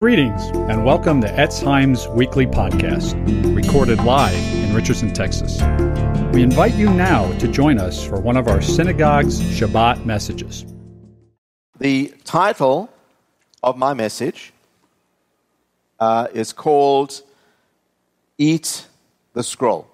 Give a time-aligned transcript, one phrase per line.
[0.00, 3.16] Greetings and welcome to Etz Chaim's weekly podcast,
[3.52, 5.60] recorded live in Richardson, Texas.
[6.32, 10.64] We invite you now to join us for one of our synagogue's Shabbat messages.
[11.80, 12.88] The title
[13.60, 14.52] of my message
[15.98, 17.20] uh, is called
[18.38, 18.86] Eat
[19.32, 19.90] the Scroll.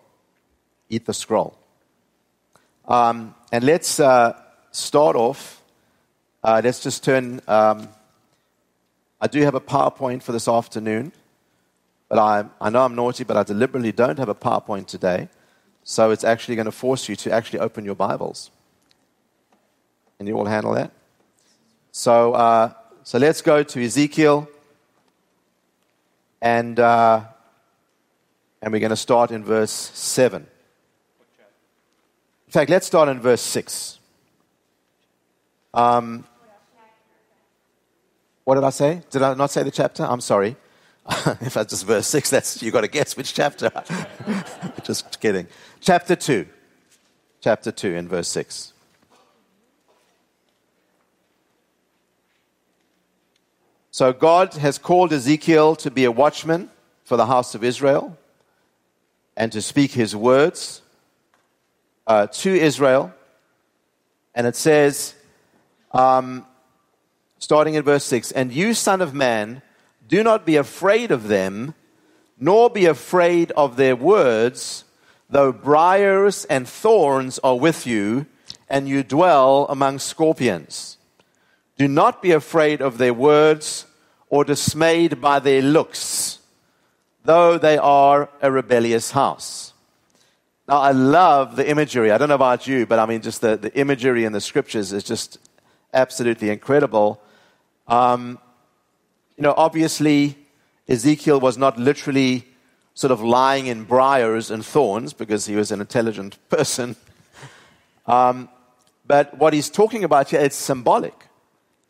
[0.90, 1.56] Eat the Scroll.
[2.86, 4.38] Um, and let's uh,
[4.70, 5.62] start off.
[6.42, 7.40] Uh, let's just turn.
[7.48, 7.88] Um,
[9.20, 11.12] I do have a PowerPoint for this afternoon,
[12.08, 15.28] but I, I know I'm naughty, but I deliberately don't have a PowerPoint today.
[15.82, 18.50] So it's actually going to force you to actually open your Bibles.
[20.18, 20.90] Can you all handle that?
[21.92, 22.72] So, uh,
[23.02, 24.48] so let's go to Ezekiel,
[26.40, 27.22] and, uh,
[28.62, 30.46] and we're going to start in verse 7.
[32.46, 33.98] In fact, let's start in verse 6.
[35.74, 36.24] Um,
[38.44, 39.02] what did I say?
[39.10, 40.04] Did I not say the chapter?
[40.04, 40.56] I'm sorry.
[41.40, 43.70] if that's just verse 6, that's you've got to guess which chapter.
[44.82, 45.46] just kidding.
[45.80, 46.46] Chapter 2.
[47.40, 48.72] Chapter 2 in verse 6.
[53.90, 56.68] So God has called Ezekiel to be a watchman
[57.04, 58.18] for the house of Israel
[59.36, 60.82] and to speak his words
[62.06, 63.12] uh, to Israel.
[64.34, 65.14] And it says,
[65.92, 66.44] um,
[67.44, 69.60] starting in verse 6 And you, Son of Man,
[70.08, 71.74] do not be afraid of them,
[72.40, 74.84] nor be afraid of their words,
[75.28, 78.26] though briars and thorns are with you,
[78.68, 80.96] and you dwell among scorpions.
[81.76, 83.86] Do not be afraid of their words
[84.30, 86.38] or dismayed by their looks,
[87.24, 89.74] though they are a rebellious house.
[90.66, 92.10] Now, I love the imagery.
[92.10, 94.94] I don't know about you, but I mean, just the, the imagery in the scriptures
[94.94, 95.38] is just
[95.92, 97.20] absolutely incredible.
[97.86, 98.38] Um,
[99.36, 100.36] you know, obviously,
[100.88, 102.46] Ezekiel was not literally
[102.94, 106.96] sort of lying in briars and thorns because he was an intelligent person.
[108.06, 108.48] Um,
[109.06, 111.28] but what he's talking about here, it's symbolic.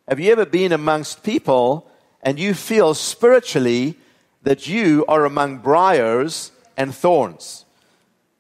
[0.09, 1.91] Have you ever been amongst people
[2.23, 3.97] and you feel spiritually
[4.43, 7.65] that you are among briars and thorns?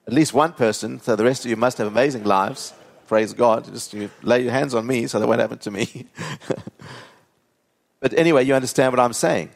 [0.06, 2.75] At least one person, so the rest of you must have amazing lives.
[3.06, 3.64] Praise God.
[3.66, 6.06] Just you lay your hands on me so that won't happen to me.
[8.04, 9.48] but anyway, you understand what I'm saying.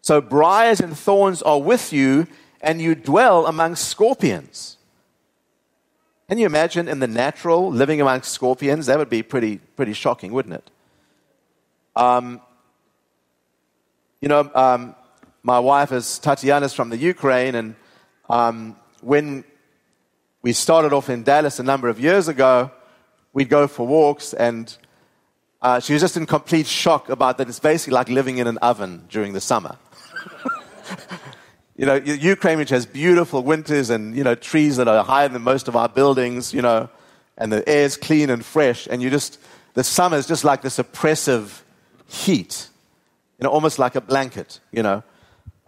[0.00, 2.26] So briars and thorns are with you,
[2.60, 4.78] and you dwell among scorpions.
[6.28, 8.86] Can you imagine in the natural living among scorpions?
[8.86, 10.70] That would be pretty, pretty shocking, wouldn't it?
[11.94, 12.40] Um,
[14.20, 14.96] you know, um,
[15.44, 17.76] my wife is Tatiana's from the Ukraine, and
[18.28, 19.44] um, when
[20.42, 22.72] we started off in Dallas a number of years ago,
[23.32, 24.76] we'd go for walks, and
[25.62, 28.58] uh, she was just in complete shock about that it's basically like living in an
[28.58, 29.76] oven during the summer.
[31.76, 35.42] you know, Ukraine, which has beautiful winters and, you know, trees that are higher than
[35.42, 36.88] most of our buildings, you know,
[37.38, 39.38] and the air's clean and fresh, and you just,
[39.74, 41.64] the summer is just like this oppressive
[42.08, 42.68] heat,
[43.38, 45.02] you know, almost like a blanket, you know.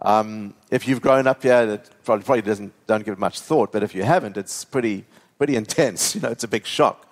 [0.01, 3.71] Um, if you've grown up here, it probably, probably doesn't, don't give it much thought,
[3.71, 5.05] but if you haven't, it's pretty,
[5.37, 7.07] pretty intense, you know, it's a big shock.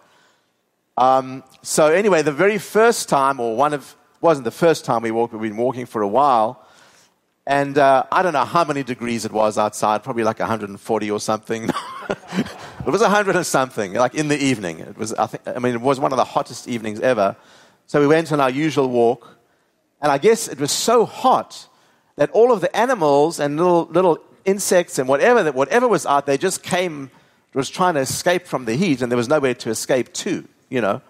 [0.97, 5.11] Um, so anyway, the very first time, or one of, wasn't the first time we
[5.11, 6.65] walked, we've been walking for a while,
[7.45, 11.19] and uh, I don't know how many degrees it was outside, probably like 140 or
[11.19, 11.63] something.
[11.69, 14.79] it was 100 or something, like in the evening.
[14.79, 17.35] It was, I, think, I mean, it was one of the hottest evenings ever.
[17.87, 19.37] So we went on our usual walk,
[20.01, 21.67] and I guess it was so hot
[22.15, 26.25] that all of the animals and little, little insects and whatever, that, whatever was out
[26.25, 27.11] there just came,
[27.53, 30.81] was trying to escape from the heat, and there was nowhere to escape to, you
[30.81, 31.01] know.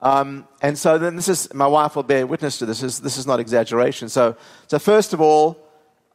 [0.00, 3.00] Um, and so then this is, my wife will bear witness to this, this is,
[3.00, 4.08] this is not exaggeration.
[4.08, 4.36] So,
[4.68, 5.58] so first of all,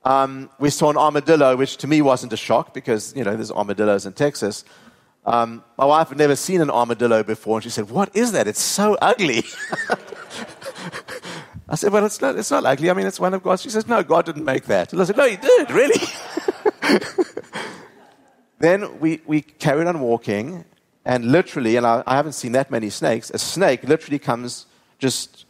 [0.04, 3.52] um, we saw an armadillo, which to me wasn't a shock because, you know, there's
[3.52, 4.64] armadillos in Texas.
[5.26, 8.48] Um, my wife had never seen an armadillo before, and she said, What is that?
[8.48, 9.44] It's so ugly.
[11.70, 12.90] I said, Well, it's not, it's not ugly.
[12.90, 13.62] I mean, it's one of God's.
[13.62, 14.94] She says, No, God didn't make that.
[14.94, 16.00] And I said, No, He did, really.
[18.60, 20.64] then we, we carried on walking,
[21.08, 24.66] and literally, and I, I haven't seen that many snakes, a snake literally comes
[25.00, 25.46] just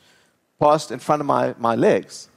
[0.60, 2.30] past in front of my, my legs.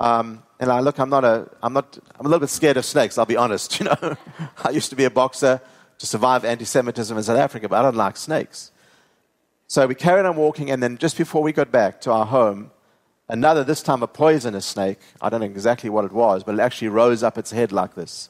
[0.00, 2.84] Um, and I look, I'm not a, I'm not, I'm a little bit scared of
[2.84, 3.18] snakes.
[3.18, 3.78] I'll be honest.
[3.84, 4.16] You know,
[4.64, 5.60] I used to be a boxer
[5.98, 8.72] to survive anti-Semitism in South Africa, but I don't like snakes.
[9.68, 12.72] So we carried on walking, and then just before we got back to our home,
[13.28, 14.98] another, this time a poisonous snake.
[15.22, 17.94] I don't know exactly what it was, but it actually rose up its head like
[17.94, 18.28] this.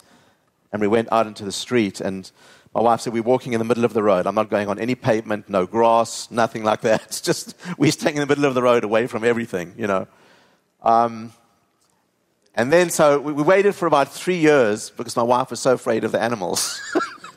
[0.74, 2.28] And we went out into the street, and
[2.74, 4.26] my wife said, We're walking in the middle of the road.
[4.26, 7.04] I'm not going on any pavement, no grass, nothing like that.
[7.06, 10.08] It's just, we're staying in the middle of the road away from everything, you know.
[10.82, 11.32] Um,
[12.56, 15.74] And then, so we, we waited for about three years because my wife was so
[15.74, 16.80] afraid of the animals.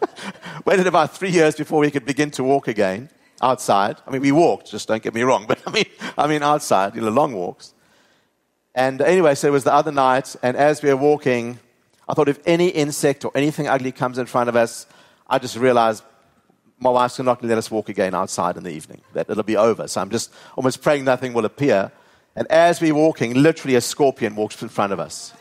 [0.65, 3.07] waited about three years before we could begin to walk again
[3.39, 3.97] outside.
[4.07, 5.85] I mean, we walked, just don't get me wrong, but I mean,
[6.17, 7.75] I mean outside, you know, long walks.
[8.73, 11.59] And anyway, so it was the other night, and as we were walking,
[12.07, 14.87] I thought if any insect or anything ugly comes in front of us,
[15.27, 16.03] I just realized
[16.79, 19.43] my wife's not going to let us walk again outside in the evening, that it'll
[19.43, 19.87] be over.
[19.87, 21.91] So I'm just almost praying nothing will appear.
[22.35, 25.33] And as we're walking, literally a scorpion walks in front of us.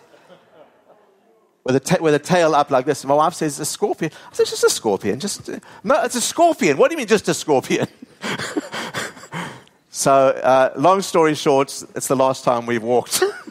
[1.63, 3.03] With a, ta- with a tail up like this.
[3.03, 4.13] And my wife says, a scorpion.
[4.31, 5.19] I said, just a scorpion.
[5.19, 5.51] Just,
[5.83, 6.79] no, it's a scorpion.
[6.79, 7.89] What do you mean, just a scorpion?
[9.91, 13.23] so, uh, long story short, it's the last time we've walked.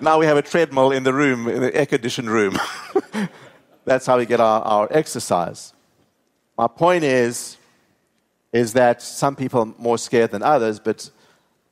[0.00, 2.58] now we have a treadmill in the room, in the air conditioned room.
[3.84, 5.72] That's how we get our, our exercise.
[6.58, 7.56] My point is,
[8.52, 11.10] is that some people are more scared than others, but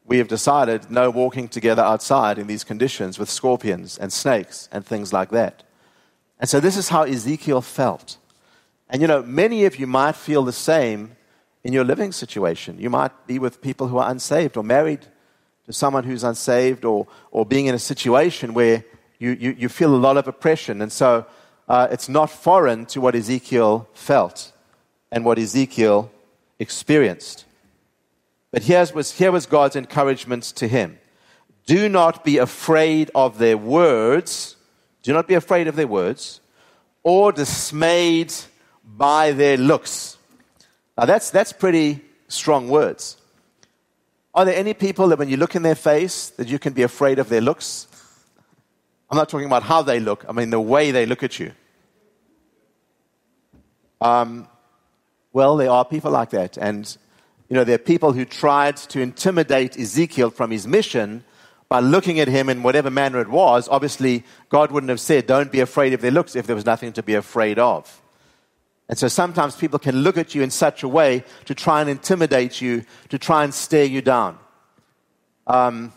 [0.05, 4.85] we have decided no walking together outside in these conditions with scorpions and snakes and
[4.85, 5.63] things like that.
[6.39, 8.19] And so this is how Ezekiel felt.
[8.91, 11.17] And you know, many of you might feel the same
[11.63, 12.79] in your living situation.
[12.79, 15.07] You might be with people who are unsaved or married
[15.67, 18.85] to someone who's unsaved or, or being in a situation where
[19.19, 20.83] you, you, you feel a lot of oppression.
[20.83, 21.27] And so
[21.69, 24.53] uh, it's not foreign to what Ezekiel felt
[25.11, 26.11] and what Ezekiel
[26.59, 27.45] experienced.
[28.51, 30.99] But here was, here was God's encouragement to him
[31.67, 34.57] Do not be afraid of their words.
[35.03, 36.41] Do not be afraid of their words
[37.03, 38.33] or dismayed
[38.85, 40.17] by their looks.
[40.97, 43.17] Now, that's, that's pretty strong words.
[44.35, 46.83] Are there any people that when you look in their face that you can be
[46.83, 47.87] afraid of their looks?
[49.11, 51.53] I'm not talking about how they look, I mean the way they look at you.
[54.01, 54.49] Um,
[55.33, 56.59] well, there are people like that.
[56.59, 56.97] And
[57.49, 61.25] you know, there are people who tried to intimidate Ezekiel from his mission
[61.69, 63.69] by looking at him in whatever manner it was.
[63.69, 66.93] Obviously, God wouldn't have said, Don't be afraid of their looks if there was nothing
[66.95, 68.01] to be afraid of.
[68.95, 71.91] And so sometimes people can look at you in such a way to try and
[71.91, 74.39] intimidate you, to try and stare you down.
[75.49, 75.93] Um,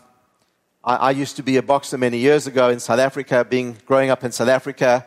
[0.82, 3.46] I, I, used to be a boxer many years ago in South Africa.
[3.48, 5.06] Being growing up in South Africa,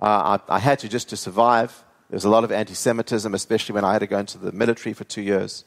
[0.00, 1.70] uh, I, I had to just to survive.
[2.10, 4.50] There was a lot of anti Semitism, especially when I had to go into the
[4.50, 5.64] military for two years.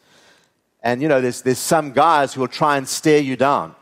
[0.84, 3.76] And you know, there's, there's some guys who will try and stare you down.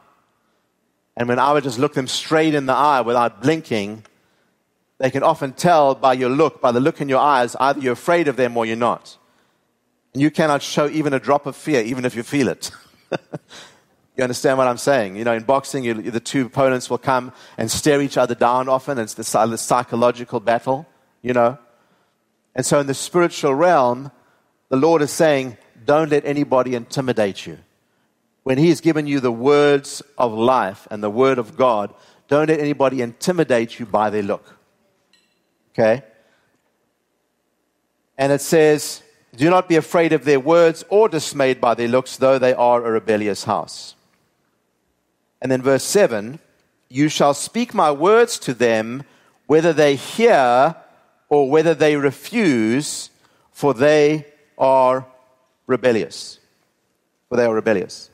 [1.17, 4.05] And when I would just look them straight in the eye without blinking,
[4.99, 7.93] they can often tell by your look, by the look in your eyes, either you're
[7.93, 9.17] afraid of them or you're not.
[10.13, 12.71] And you cannot show even a drop of fear, even if you feel it.
[14.17, 15.15] you understand what I'm saying?
[15.15, 18.67] You know, in boxing, you, the two opponents will come and stare each other down
[18.67, 18.99] often.
[18.99, 20.85] It's the, the psychological battle,
[21.21, 21.57] you know.
[22.53, 24.11] And so in the spiritual realm,
[24.67, 27.57] the Lord is saying, don't let anybody intimidate you.
[28.43, 31.93] When He has given you the words of life and the Word of God,
[32.27, 34.58] don't let anybody intimidate you by their look.
[35.79, 36.03] Okay?
[38.17, 39.01] And it says,
[39.35, 42.85] Do not be afraid of their words or dismayed by their looks, though they are
[42.85, 43.95] a rebellious house.
[45.41, 46.39] And then verse 7
[46.89, 49.03] You shall speak my words to them,
[49.47, 50.75] whether they hear
[51.29, 53.09] or whether they refuse,
[53.53, 54.25] for they
[54.57, 55.05] are
[55.65, 56.39] rebellious.
[57.29, 58.09] For they are rebellious.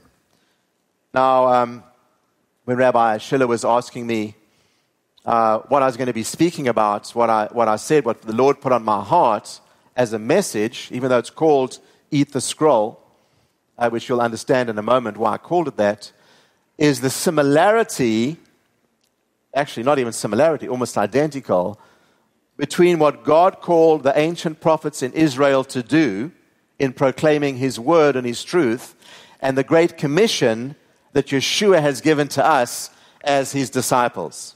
[1.16, 1.84] Now, um,
[2.66, 4.36] when Rabbi Schiller was asking me
[5.26, 8.22] uh, what I was going to be speaking about, what I, what I said, what
[8.22, 9.60] the Lord put on my heart
[9.96, 11.80] as a message, even though it's called
[12.12, 13.02] Eat the Scroll,
[13.78, 16.12] uh, which you'll understand in a moment why I called it that,
[16.78, 18.38] is the similarity,
[19.54, 21.80] actually, not even similarity, almost identical,
[22.58, 26.32] between what God called the ancient prophets in Israel to do
[26.78, 28.96] in proclaiming his word and his truth,
[29.42, 30.76] and the great commission
[31.14, 32.92] that Yeshua has given to us
[33.24, 34.56] as his disciples.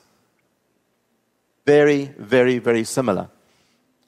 [1.69, 3.29] Very, very, very similar.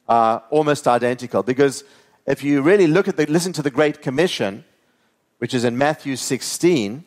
[0.10, 1.44] Uh, almost identical.
[1.44, 1.84] Because
[2.26, 4.66] if you really look at the, listen to the Great Commission,
[5.38, 7.06] which is in Matthew 16,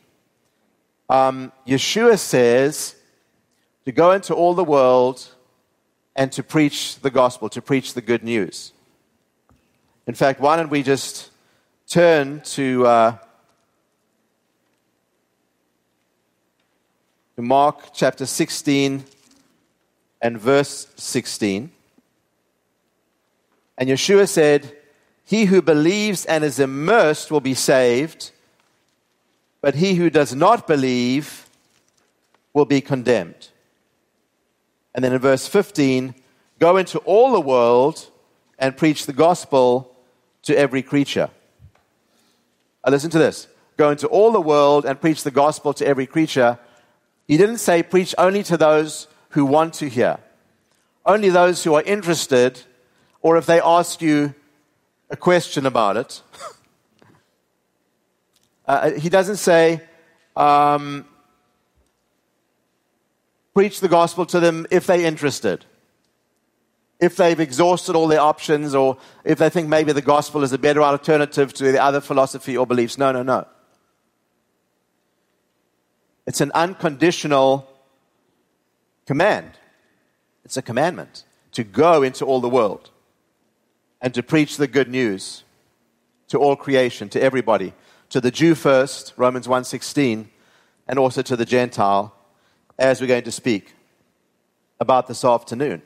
[1.09, 2.95] um, Yeshua says
[3.85, 5.27] to go into all the world
[6.15, 8.73] and to preach the gospel, to preach the good news.
[10.07, 11.33] In fact, why don't we just
[11.89, 13.19] turn to, uh,
[17.35, 19.05] to Mark chapter 16
[20.25, 21.71] and verse 16.
[23.77, 24.75] And Yeshua said,
[25.27, 28.31] He who believes and is immersed will be saved,
[29.61, 31.47] but he who does not believe
[32.55, 33.49] will be condemned.
[34.95, 36.15] And then in verse 15,
[36.59, 38.07] go into all the world
[38.59, 39.95] and preach the gospel
[40.45, 41.29] to every creature.
[42.83, 43.47] Now listen to this.
[43.77, 46.59] Go into all the world and preach the gospel to every creature.
[47.29, 50.19] He didn't say preach only to those who want to hear,
[51.05, 52.61] only those who are interested,
[53.21, 54.33] or if they ask you
[55.11, 56.23] a question about it.
[58.67, 59.81] uh, he doesn't say,
[60.37, 61.05] um,
[63.55, 65.65] preach the gospel to them if they're interested.
[67.01, 70.59] If they've exhausted all their options, or if they think maybe the gospel is a
[70.59, 72.99] better alternative to the other philosophy or beliefs.
[72.99, 73.49] No, no, no.
[76.25, 77.74] It's an unconditional
[79.07, 79.53] command.
[80.45, 82.91] It's a commandment to go into all the world
[84.01, 85.45] and to preach the good news
[86.29, 87.73] to all creation, to everybody,
[88.11, 90.29] to the Jew first, Romans 1:16,
[90.87, 92.15] and also to the Gentile,
[92.79, 93.75] as we're going to speak
[94.81, 95.83] about this afternoon.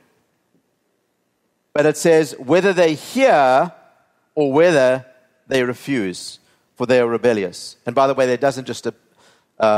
[1.72, 3.72] But it says whether they hear
[4.34, 5.06] or whether
[5.46, 6.40] they refuse,
[6.76, 7.76] for they are rebellious.
[7.86, 8.92] And by the way, that doesn't just uh,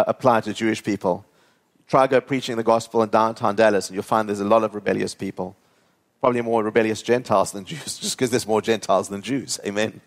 [0.06, 1.24] apply to Jewish people.
[1.90, 4.76] Try go preaching the gospel in downtown Dallas, and you'll find there's a lot of
[4.76, 5.56] rebellious people.
[6.20, 9.58] Probably more rebellious Gentiles than Jews, just because there's more Gentiles than Jews.
[9.66, 10.00] Amen.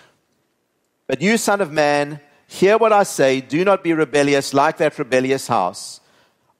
[1.06, 3.42] but you, son of man, hear what I say.
[3.42, 6.00] Do not be rebellious like that rebellious house.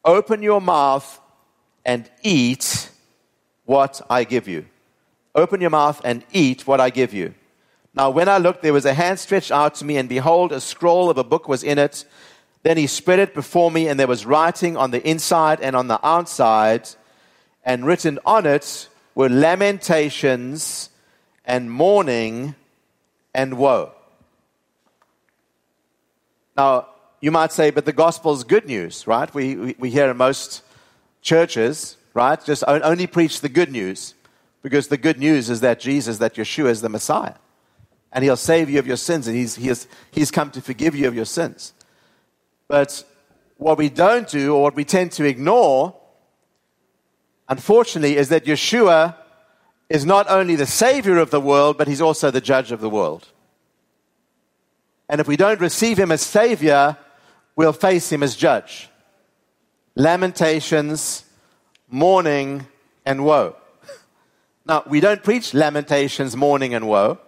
[0.05, 1.19] Open your mouth
[1.87, 2.91] and eat
[3.65, 4.67] what I give you.
[5.35, 7.33] Open your mouth and eat what I give you.
[7.95, 10.61] Now, when I looked, there was a hand stretched out to me, and behold, a
[10.61, 12.05] scroll of a book was in it.
[12.63, 15.89] Then he spread it before me, and there was writing on the inside and on
[15.89, 16.89] the outside,
[17.65, 20.91] and written on it were lamentations
[21.45, 22.55] and mourning
[23.35, 23.93] and woe.
[26.57, 26.89] Now,
[27.21, 29.33] you might say, but the gospel is good news, right?
[29.33, 30.63] We, we, we hear in most
[31.23, 32.43] churches, right?
[32.45, 34.15] Just only preach the good news
[34.63, 37.35] because the good news is that Jesus, that Yeshua is the Messiah
[38.13, 40.95] and he'll save you of your sins, and he's, he has, he's come to forgive
[40.95, 41.75] you of your sins.
[42.69, 43.03] But
[43.57, 45.97] what we don't do, or what we tend to ignore,
[47.49, 49.17] unfortunately, is that Yeshua
[49.89, 52.91] is not only the Savior of the world, but he's also the judge of the
[52.91, 53.27] world.
[55.09, 56.99] And if we don't receive him as Savior,
[57.57, 58.91] we'll face him as judge.
[59.95, 61.25] Lamentations,
[61.89, 62.67] mourning,
[63.07, 63.57] and woe.
[64.67, 67.19] Now, we don't preach lamentations, mourning, and woe.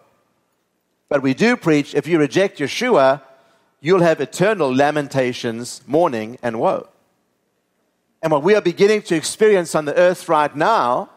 [1.09, 3.23] But we do preach if you reject Yeshua,
[3.80, 6.88] you'll have eternal lamentations, mourning, and woe.
[8.22, 11.10] And what we are beginning to experience on the earth right now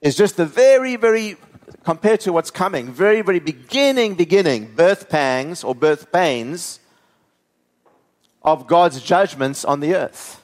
[0.00, 1.36] is just the very, very,
[1.84, 6.78] compared to what's coming, very, very beginning, beginning birth pangs or birth pains
[8.42, 10.40] of God's judgments on the earth.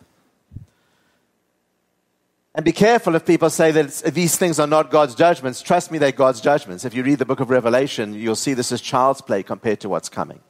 [2.55, 5.63] And be careful if people say that these things are not God's judgments.
[5.63, 6.85] Trust me, they're God's judgments.
[6.85, 9.89] If you read the book of Revelation, you'll see this is child's play compared to
[9.89, 10.41] what's coming.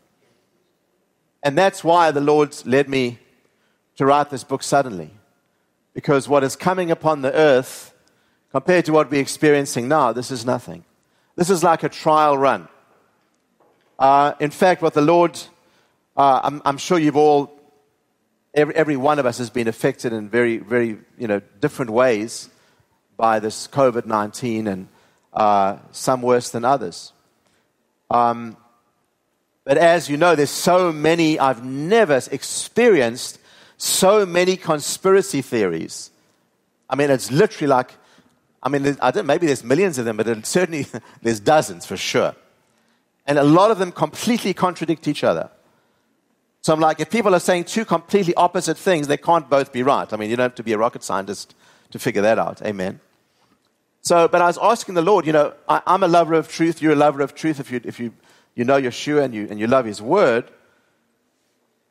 [1.42, 3.18] And that's why the Lord led me
[3.96, 5.10] to write this book suddenly.
[5.94, 7.94] Because what is coming upon the earth,
[8.50, 10.84] compared to what we're experiencing now, this is nothing.
[11.36, 12.68] This is like a trial run.
[13.98, 15.38] Uh, in fact, what the Lord,
[16.16, 17.58] uh, I'm, I'm sure you've all
[18.54, 22.48] every, every one of us has been affected in very, very you know, different ways
[23.16, 24.88] by this COVID 19, and
[25.32, 27.12] uh, some worse than others.
[28.10, 28.56] Um,
[29.64, 33.38] but as you know, there's so many, I've never experienced
[33.76, 36.10] so many conspiracy theories.
[36.88, 37.94] I mean, it's literally like,
[38.62, 40.86] I mean, I don't, maybe there's millions of them, but certainly
[41.22, 42.34] there's dozens for sure.
[43.26, 45.50] And a lot of them completely contradict each other.
[46.60, 49.82] So I'm like, if people are saying two completely opposite things, they can't both be
[49.82, 50.12] right.
[50.12, 51.54] I mean, you don't have to be a rocket scientist
[51.90, 52.62] to figure that out.
[52.62, 53.00] Amen.
[54.00, 56.80] So, but I was asking the Lord, you know, I, am a lover of truth.
[56.80, 58.12] You're a lover of truth if you, if you,
[58.54, 60.50] you know Yeshua and you, and you love His Word.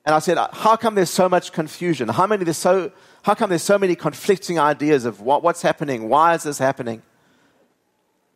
[0.06, 2.10] And I said, how come there's so much confusion?
[2.10, 2.92] How, many there's so,
[3.24, 6.10] how come there's so many conflicting ideas of what, what's happening?
[6.10, 7.04] Why is this happening?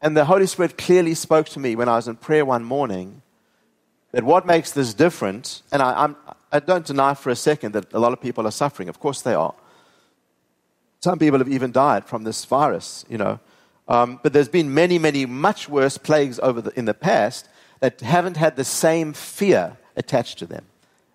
[0.02, 3.24] And the Holy Spirit clearly spoke to me when I was in prayer one morning
[4.12, 6.16] that what makes this different, and I, I'm,
[6.52, 8.88] I don't deny for a second that a lot of people are suffering.
[8.88, 9.56] Of course they are.
[11.02, 13.40] Some people have even died from this virus, you know.
[13.88, 17.50] Um, but there's been many, many much worse plagues over the, in the past
[17.86, 20.66] that haven't had the same fear attached to them,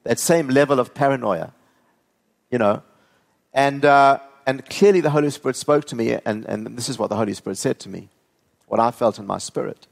[0.05, 1.53] that same level of paranoia,
[2.49, 2.81] you know.
[3.53, 7.09] And, uh, and clearly the Holy Spirit spoke to me, and, and this is what
[7.09, 8.09] the Holy Spirit said to me,
[8.69, 9.89] what I felt in my spirit,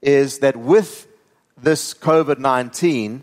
[0.00, 1.06] is that with
[1.60, 3.22] this COVID 19,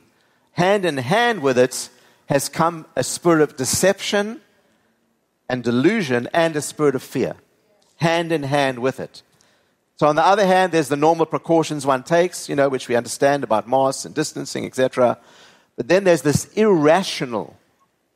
[0.51, 1.89] hand in hand with it
[2.27, 4.41] has come a spirit of deception
[5.49, 7.33] and delusion and a spirit of fear.
[7.95, 9.23] Hand in hand with it.
[9.97, 12.95] So, on the other hand, there's the normal precautions one takes, you know, which we
[12.95, 15.17] understand about masks and distancing, etc.
[15.77, 17.57] But then there's this irrational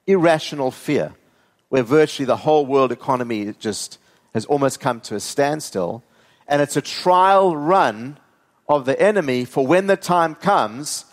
[0.10, 1.14] irrational fear,
[1.70, 4.00] where virtually the whole world economy just
[4.34, 6.04] has almost come to a standstill.
[6.48, 8.18] And it's a trial run
[8.68, 11.06] of the enemy for when the time comes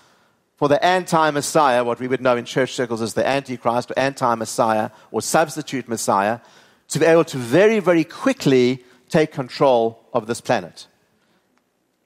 [0.56, 3.99] for the anti Messiah, what we would know in church circles as the Antichrist or
[3.99, 6.40] anti Messiah or substitute Messiah,
[6.88, 10.87] to be able to very, very quickly take control of this planet.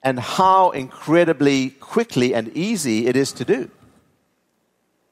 [0.02, 3.70] And how incredibly quickly and easy it is to do.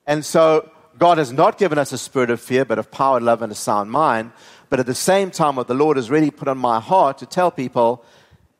[0.06, 3.42] And so, God has not given us a spirit of fear, but of power, love,
[3.42, 4.32] and a sound mind.
[4.68, 7.26] But at the same time, what the Lord has really put on my heart to
[7.26, 8.04] tell people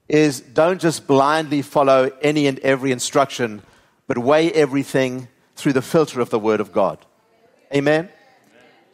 [0.08, 3.62] is don't just blindly follow any and every instruction,
[4.06, 7.04] but weigh everything through the filter of the Word of God.
[7.74, 8.08] Amen?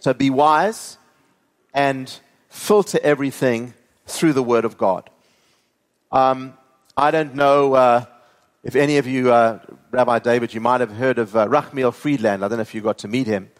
[0.00, 0.98] So be wise
[1.72, 2.12] and
[2.48, 3.74] filter everything
[4.06, 5.10] through the Word of God.
[6.14, 6.56] Um,
[6.96, 8.04] I don't know uh,
[8.62, 9.58] if any of you, uh,
[9.90, 12.44] Rabbi David, you might have heard of uh, Rachmiel Frydland.
[12.44, 13.50] I don't know if you got to meet him.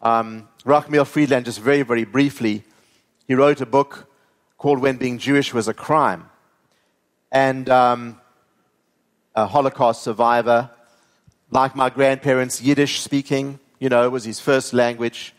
[0.00, 2.62] Um, Rachmiel Frydland, just very, very briefly,
[3.26, 4.08] he wrote a book
[4.58, 6.30] called When Being Jewish Was a Crime.
[7.32, 8.20] And um,
[9.34, 10.70] a Holocaust survivor,
[11.50, 15.34] like my grandparents, Yiddish speaking, you know, was his first language.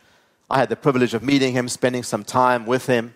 [0.50, 3.14] I had the privilege of meeting him, spending some time with him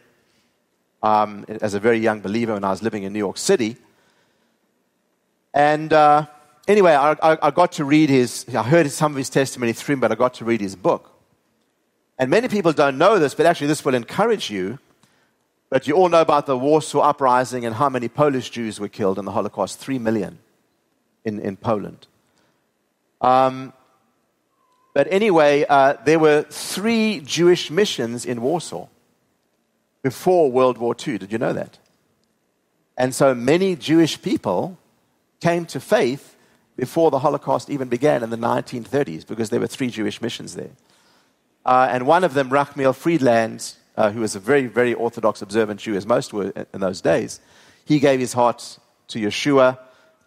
[1.03, 3.75] um, as a very young believer when I was living in New York City.
[5.53, 6.25] And uh,
[6.67, 9.93] anyway, I, I, I, got to read his, I heard some of his testimony through
[9.93, 11.12] him, but I got to read his book.
[12.17, 14.79] And many people don't know this, but actually, this will encourage you.
[15.69, 19.19] But you all know about the Warsaw Uprising and how many Polish Jews were killed
[19.19, 20.38] in the Holocaust three million
[21.25, 22.07] in, in Poland.
[23.19, 23.74] Um,
[24.93, 28.88] but anyway, uh, there were three Jewish missions in Warsaw
[30.03, 31.17] before World War II.
[31.17, 31.79] Did you know that?
[32.95, 34.77] And so many Jewish people
[35.41, 36.36] came to faith
[36.75, 40.72] before the Holocaust even began in the 1930s because there were three Jewish missions there.
[41.65, 45.79] Uh, and one of them, Rachmiel Frydland, uh, who was a very, very Orthodox observant
[45.79, 47.39] Jew, as most were in those days,
[47.86, 49.77] he gave his heart to Yeshua,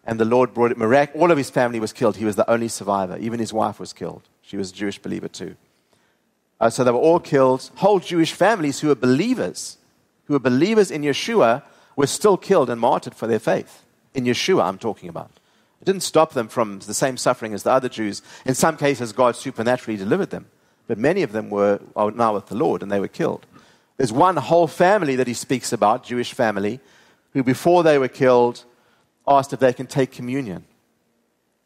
[0.05, 2.17] and the Lord brought it mirac- All of his family was killed.
[2.17, 3.19] He was the only survivor.
[3.19, 4.23] Even his wife was killed.
[4.41, 5.57] She was a Jewish believer too.
[6.61, 7.71] Uh, so they were all killed.
[7.77, 9.79] Whole Jewish families who were believers,
[10.25, 11.63] who were believers in Yeshua,
[11.97, 13.85] were still killed and martyred for their faith.
[14.15, 15.31] In Yeshua, I'm talking about.
[15.81, 18.23] It didn't stop them from the same suffering as the other Jews.
[18.45, 20.47] In some cases, God supernaturally delivered them.
[20.87, 23.47] But many of them were now with the Lord and they were killed.
[23.97, 26.81] There's one whole family that he speaks about, Jewish family,
[27.33, 28.65] who before they were killed
[29.27, 30.65] asked if they can take communion,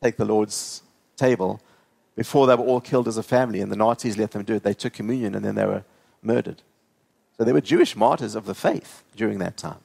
[0.03, 0.83] take the Lord's
[1.17, 1.61] table.
[2.17, 4.63] Before they were all killed as a family and the Nazis let them do it,
[4.63, 5.85] they took communion and then they were
[6.23, 6.63] murdered.
[7.37, 9.81] So they were Jewish martyrs of the faith during that time.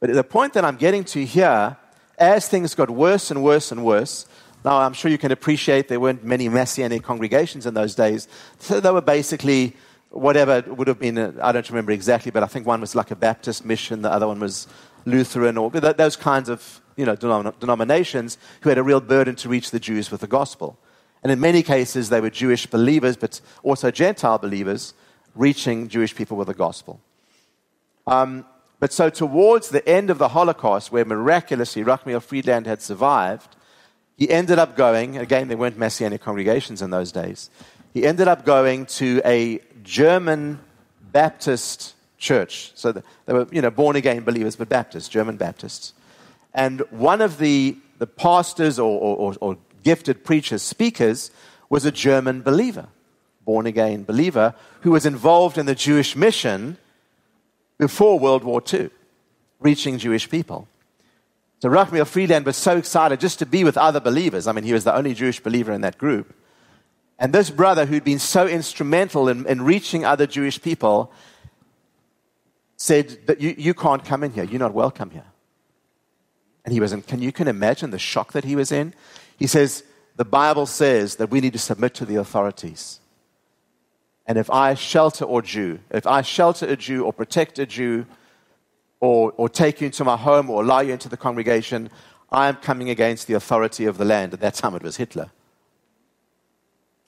[0.00, 1.76] But the point that I'm getting to here,
[2.18, 4.26] as things got worse and worse and worse,
[4.64, 8.28] now, I'm sure you can appreciate there weren't many Messianic congregations in those days.
[8.60, 9.74] So they were basically
[10.10, 13.16] whatever would have been, I don't remember exactly, but I think one was like a
[13.16, 14.68] Baptist mission, the other one was
[15.06, 19.70] Lutheran, or those kinds of you know, denominations who had a real burden to reach
[19.70, 20.78] the Jews with the gospel.
[21.22, 24.94] And in many cases, they were Jewish believers, but also Gentile believers,
[25.34, 27.00] reaching Jewish people with the gospel.
[28.06, 28.44] Um,
[28.80, 33.54] but so, towards the end of the Holocaust, where miraculously Rachmiel Frydland had survived,
[34.16, 37.50] he ended up going, again, there weren't Messianic congregations in those days.
[37.94, 40.58] He ended up going to a German
[41.12, 42.72] Baptist church.
[42.74, 45.92] So they were, you know, born again believers, but Baptists, German Baptists.
[46.54, 51.30] And one of the, the pastors or, or, or gifted preachers, speakers,
[51.68, 52.88] was a German believer,
[53.44, 56.76] born again believer, who was involved in the Jewish mission
[57.78, 58.90] before World War II,
[59.60, 60.68] reaching Jewish people.
[61.60, 64.46] So Rachmiel Frydland was so excited just to be with other believers.
[64.46, 66.34] I mean, he was the only Jewish believer in that group.
[67.18, 71.12] And this brother, who'd been so instrumental in, in reaching other Jewish people,
[72.76, 74.42] said that you, you can't come in here.
[74.42, 75.26] You're not welcome here.
[76.64, 78.92] And he was in, can you can imagine the shock that he was in?
[79.42, 79.82] He says,
[80.14, 83.00] the Bible says that we need to submit to the authorities.
[84.24, 88.06] And if I shelter a Jew, if I shelter a Jew or protect a Jew,
[89.00, 91.90] or, or take you into my home or allow you into the congregation,
[92.30, 94.32] I am coming against the authority of the land.
[94.32, 95.32] At that time, it was Hitler.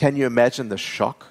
[0.01, 1.27] Can you imagine the shock?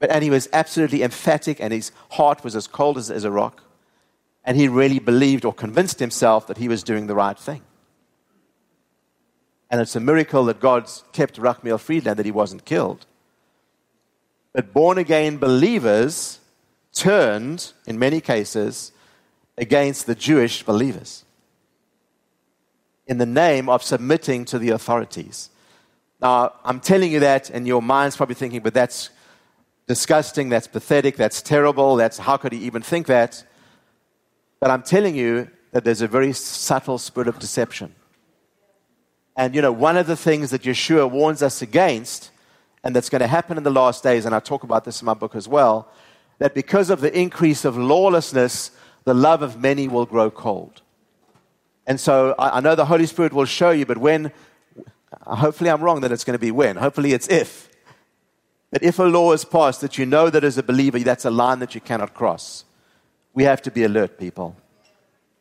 [0.00, 3.30] But, and he was absolutely emphatic, and his heart was as cold as, as a
[3.30, 3.62] rock.
[4.44, 7.62] And he really believed or convinced himself that he was doing the right thing.
[9.70, 13.06] And it's a miracle that God's kept Rachmiel Frydland, that he wasn't killed.
[14.52, 16.40] But born again believers
[16.92, 18.92] turned, in many cases,
[19.56, 21.24] against the Jewish believers
[23.06, 25.50] in the name of submitting to the authorities.
[26.20, 29.10] Now, I'm telling you that, and your mind's probably thinking, but that's,
[29.86, 33.42] disgusting, that's pathetic, that's terrible, that's how could he even think that?
[34.60, 37.92] But I'm telling you that there's a very subtle spirit of deception.
[39.40, 42.30] And you know, one of the things that Yeshua warns us against,
[42.84, 45.06] and that's going to happen in the last days, and I talk about this in
[45.06, 45.88] my book as well,
[46.40, 48.70] that because of the increase of lawlessness,
[49.04, 50.82] the love of many will grow cold.
[51.86, 54.30] And so I, I know the Holy Spirit will show you, but when,
[55.22, 57.70] hopefully I'm wrong that it's going to be when, hopefully it's if.
[58.72, 61.30] That if a law is passed, that you know that as a believer, that's a
[61.30, 62.66] line that you cannot cross.
[63.32, 64.54] We have to be alert, people.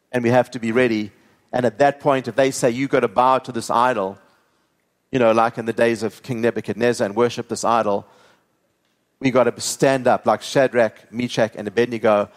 [0.10, 1.12] And we have to be ready.
[1.52, 4.18] And at that point, if they say, you've got to bow to this idol,
[5.12, 8.06] you know, like in the days of King Nebuchadnezzar and worship this idol,
[9.20, 12.30] we got to stand up like Shadrach, Meshach, and Abednego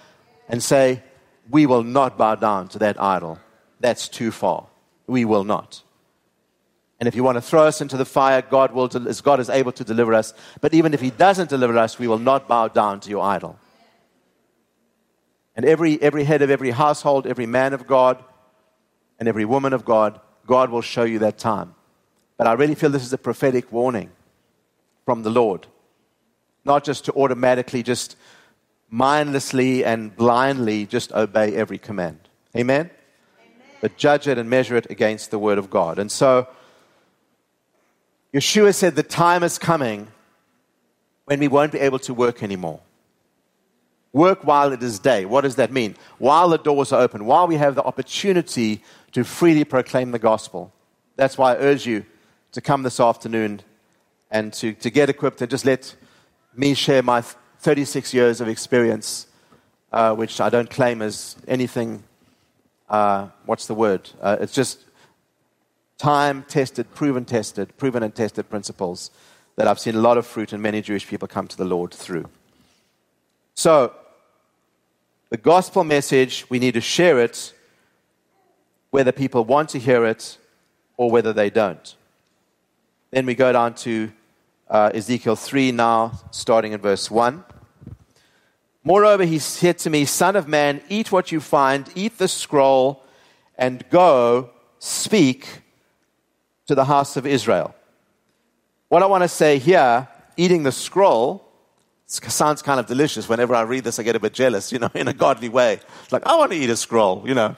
[0.48, 1.02] and say,
[1.50, 3.38] We will not bow down to that idol.
[3.80, 4.66] That's too far.
[5.06, 5.82] We will not.
[6.98, 9.72] And if you want to throw us into the fire, God, will, God is able
[9.72, 10.32] to deliver us.
[10.60, 13.58] But even if He doesn't deliver us, we will not bow down to your idol.
[15.54, 18.22] And every, every head of every household, every man of God,
[19.22, 21.76] and every woman of God, God will show you that time.
[22.36, 24.10] But I really feel this is a prophetic warning
[25.04, 25.68] from the Lord.
[26.64, 28.16] Not just to automatically, just
[28.90, 32.18] mindlessly and blindly just obey every command.
[32.56, 32.90] Amen?
[32.90, 32.90] Amen?
[33.80, 36.00] But judge it and measure it against the Word of God.
[36.00, 36.48] And so,
[38.34, 40.08] Yeshua said the time is coming
[41.26, 42.80] when we won't be able to work anymore.
[44.12, 45.26] Work while it is day.
[45.26, 45.94] What does that mean?
[46.18, 50.72] While the doors are open, while we have the opportunity to freely proclaim the gospel.
[51.16, 52.04] That's why I urge you
[52.52, 53.62] to come this afternoon
[54.30, 55.94] and to, to get equipped and just let
[56.56, 59.26] me share my 36 years of experience,
[59.92, 62.02] uh, which I don't claim as anything.
[62.88, 64.10] Uh, what's the word?
[64.20, 64.84] Uh, it's just
[65.98, 69.10] time tested, proven tested, proven and tested principles
[69.56, 71.92] that I've seen a lot of fruit and many Jewish people come to the Lord
[71.92, 72.28] through.
[73.54, 73.94] So,
[75.28, 77.52] the gospel message, we need to share it
[78.92, 80.36] whether people want to hear it
[80.98, 81.96] or whether they don't.
[83.10, 84.12] Then we go down to
[84.68, 87.42] uh, Ezekiel 3 now, starting in verse 1.
[88.84, 93.02] Moreover, he said to me, Son of man, eat what you find, eat the scroll,
[93.56, 95.62] and go speak
[96.66, 97.74] to the house of Israel.
[98.88, 101.48] What I want to say here, eating the scroll,
[102.06, 103.26] sounds kind of delicious.
[103.26, 105.80] Whenever I read this, I get a bit jealous, you know, in a godly way.
[106.02, 107.56] It's like, I want to eat a scroll, you know.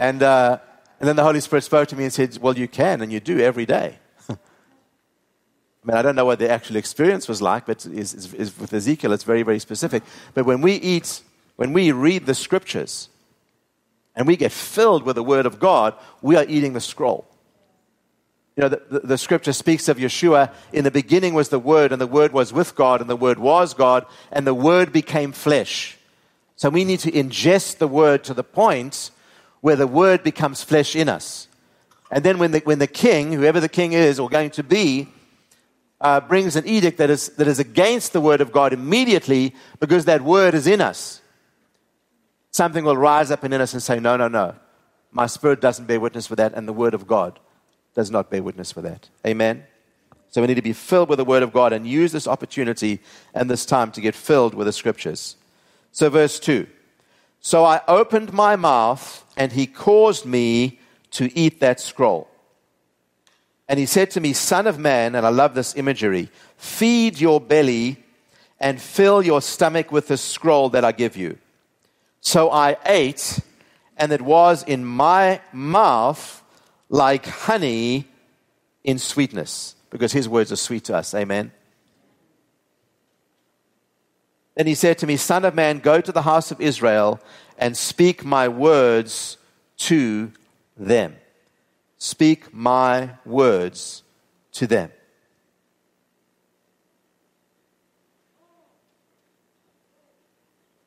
[0.00, 0.58] And, uh,
[0.98, 3.20] and then the Holy Spirit spoke to me and said, Well, you can, and you
[3.20, 3.98] do every day.
[4.30, 4.34] I
[5.84, 9.24] mean, I don't know what the actual experience was like, but is, with Ezekiel, it's
[9.24, 10.02] very, very specific.
[10.32, 11.20] But when we eat,
[11.56, 13.10] when we read the scriptures,
[14.16, 17.26] and we get filled with the Word of God, we are eating the scroll.
[18.56, 20.50] You know, the, the, the, scripture speaks of Yeshua.
[20.72, 23.38] In the beginning was the Word, and the Word was with God, and the Word
[23.38, 25.98] was God, and the Word became flesh.
[26.56, 29.10] So we need to ingest the Word to the point
[29.60, 31.48] where the Word becomes flesh in us.
[32.10, 35.08] And then when the, when the king, whoever the king is or going to be,
[36.00, 40.06] uh, brings an edict that is, that is against the Word of God immediately because
[40.06, 41.20] that Word is in us,
[42.50, 44.54] something will rise up in us and say, No, no, no.
[45.12, 47.38] My spirit doesn't bear witness for that, and the Word of God
[47.94, 49.08] does not bear witness for that.
[49.26, 49.64] Amen?
[50.30, 53.00] So we need to be filled with the Word of God and use this opportunity
[53.34, 55.36] and this time to get filled with the Scriptures.
[55.92, 56.66] So, verse 2
[57.40, 60.78] So I opened my mouth, and he caused me
[61.12, 62.28] to eat that scroll.
[63.68, 67.40] And he said to me, Son of man, and I love this imagery, feed your
[67.40, 68.02] belly
[68.58, 71.38] and fill your stomach with the scroll that I give you.
[72.20, 73.40] So I ate,
[73.96, 76.42] and it was in my mouth
[76.90, 78.06] like honey
[78.84, 81.14] in sweetness, because his words are sweet to us.
[81.14, 81.52] Amen.
[84.60, 87.18] Then he said to me, Son of man, go to the house of Israel
[87.56, 89.38] and speak my words
[89.88, 90.32] to
[90.76, 91.16] them.
[91.96, 94.02] Speak my words
[94.52, 94.92] to them.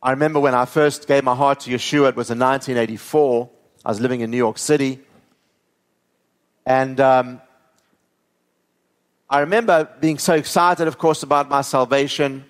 [0.04, 3.50] I remember when I first gave my heart to Yeshua, it was in 1984.
[3.84, 5.00] I was living in New York City.
[6.64, 7.42] And um,
[9.28, 12.46] I remember being so excited, of course, about my salvation,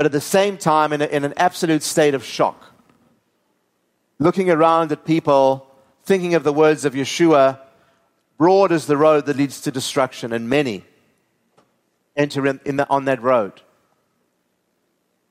[0.00, 2.72] but at the same time in, a, in an absolute state of shock.
[4.18, 5.66] Looking around at people,
[6.04, 7.58] thinking of the words of Yeshua
[8.38, 10.86] broad is the road that leads to destruction, and many
[12.16, 13.60] enter in, in the, on that road.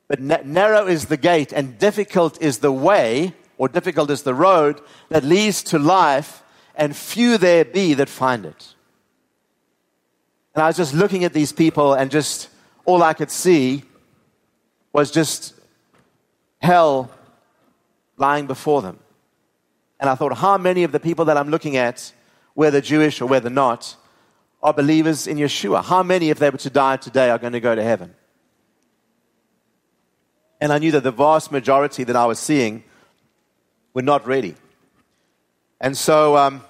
[0.07, 4.35] But na- narrow is the gate, and difficult is the way, or difficult is the
[4.35, 6.43] road that leads to life,
[6.75, 8.75] and few there be that find it.
[10.53, 12.49] And I was just looking at these people, and just
[12.85, 13.85] all I could see
[14.93, 15.53] was just
[16.61, 17.11] hell
[18.17, 18.99] lying before them.
[19.99, 22.11] And I thought, how many of the people that I'm looking at,
[22.53, 23.95] whether Jewish or whether not,
[24.61, 25.83] are believers in Yeshua?
[25.83, 28.13] How many, if they were to die today, are going to go to heaven?
[30.61, 32.83] And I knew that the vast majority that I was seeing
[33.93, 34.55] were not ready.
[35.79, 36.61] And so um,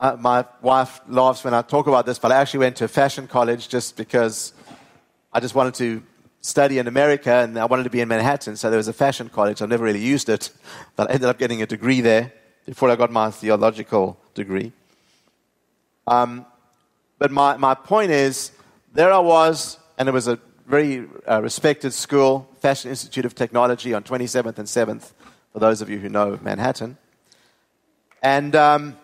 [0.00, 2.88] uh, my wife laughs when I talk about this, but I actually went to a
[2.88, 4.52] fashion college just because
[5.32, 6.02] I just wanted to
[6.46, 8.56] study in America and I wanted to be in Manhattan.
[8.56, 9.60] So there was a fashion college.
[9.60, 10.50] I never really used it,
[10.94, 12.32] but I ended up getting a degree there
[12.66, 14.70] before I got my theological degree.
[16.06, 16.46] Um,
[17.18, 18.52] but my, my point is,
[18.94, 23.92] there I was, and it was a very uh, respected school, Fashion Institute of Technology
[23.92, 25.14] on 27th and 7th,
[25.52, 26.96] for those of you who know Manhattan.
[28.22, 28.96] And um,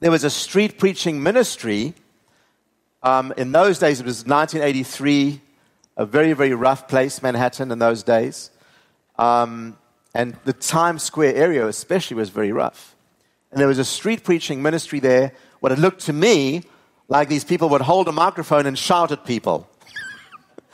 [0.00, 1.92] there was a street preaching ministry.
[3.02, 5.41] Um, in those days, it was 1983,
[5.96, 8.50] a very, very rough place, Manhattan, in those days.
[9.18, 9.76] Um,
[10.14, 12.94] and the Times Square area, especially, was very rough.
[13.50, 15.32] And there was a street preaching ministry there.
[15.60, 16.62] What it looked to me
[17.08, 19.68] like these people would hold a microphone and shout at people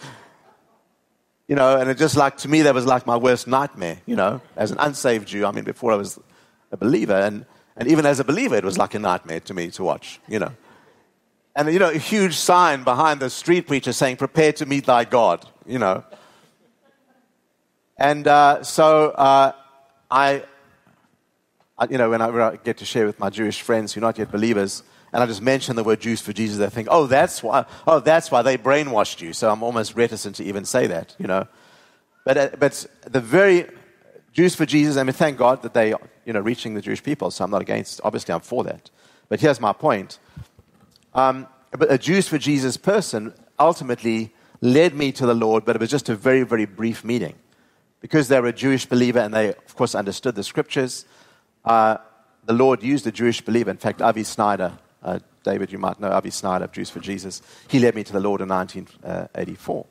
[1.49, 4.15] you know, and it just like, to me, that was like my worst nightmare, you
[4.15, 5.47] know, as an unsaved Jew.
[5.47, 6.19] I mean, before I was
[6.71, 9.71] a believer, and, and even as a believer, it was like a nightmare to me
[9.71, 10.53] to watch, you know.
[11.59, 15.05] And, you know, a huge sign behind the street preacher saying, prepare to meet thy
[15.05, 16.05] God, you know.
[17.97, 19.51] And uh, so uh,
[20.09, 20.45] I,
[21.77, 24.19] I, you know, when I get to share with my Jewish friends who are not
[24.19, 27.43] yet believers, and I just mention the word Jews for Jesus, they think, oh, that's
[27.43, 29.33] why, oh, that's why they brainwashed you.
[29.33, 31.49] So I'm almost reticent to even say that, you know.
[32.25, 33.67] But, uh, but the very
[34.33, 35.89] Jews for Jesus, I mean, thank God that they,
[36.25, 37.33] you know, reaching the Jewish people.
[37.33, 38.91] So I'm not against, obviously I'm for that.
[39.29, 40.21] But here's my point.
[41.15, 45.81] Um, but a Jews for Jesus person ultimately led me to the Lord, but it
[45.81, 47.35] was just a very, very brief meeting.
[48.01, 51.05] Because they were a Jewish believer and they, of course, understood the scriptures,
[51.65, 51.99] uh,
[52.45, 53.71] the Lord used a Jewish believer.
[53.71, 57.43] In fact, Avi Snyder, uh, David, you might know Avi Snyder of Jews for Jesus.
[57.69, 59.87] He led me to the Lord in 1984.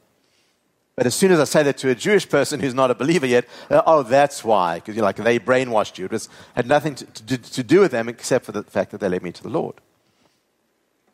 [0.96, 3.28] But as soon as I say that to a Jewish person who's not a believer
[3.28, 6.06] yet, uh, oh, that's why, because you're like they brainwashed you.
[6.06, 9.00] It was, had nothing to, to, to, do with them except for the fact that
[9.00, 9.76] they led me to the Lord.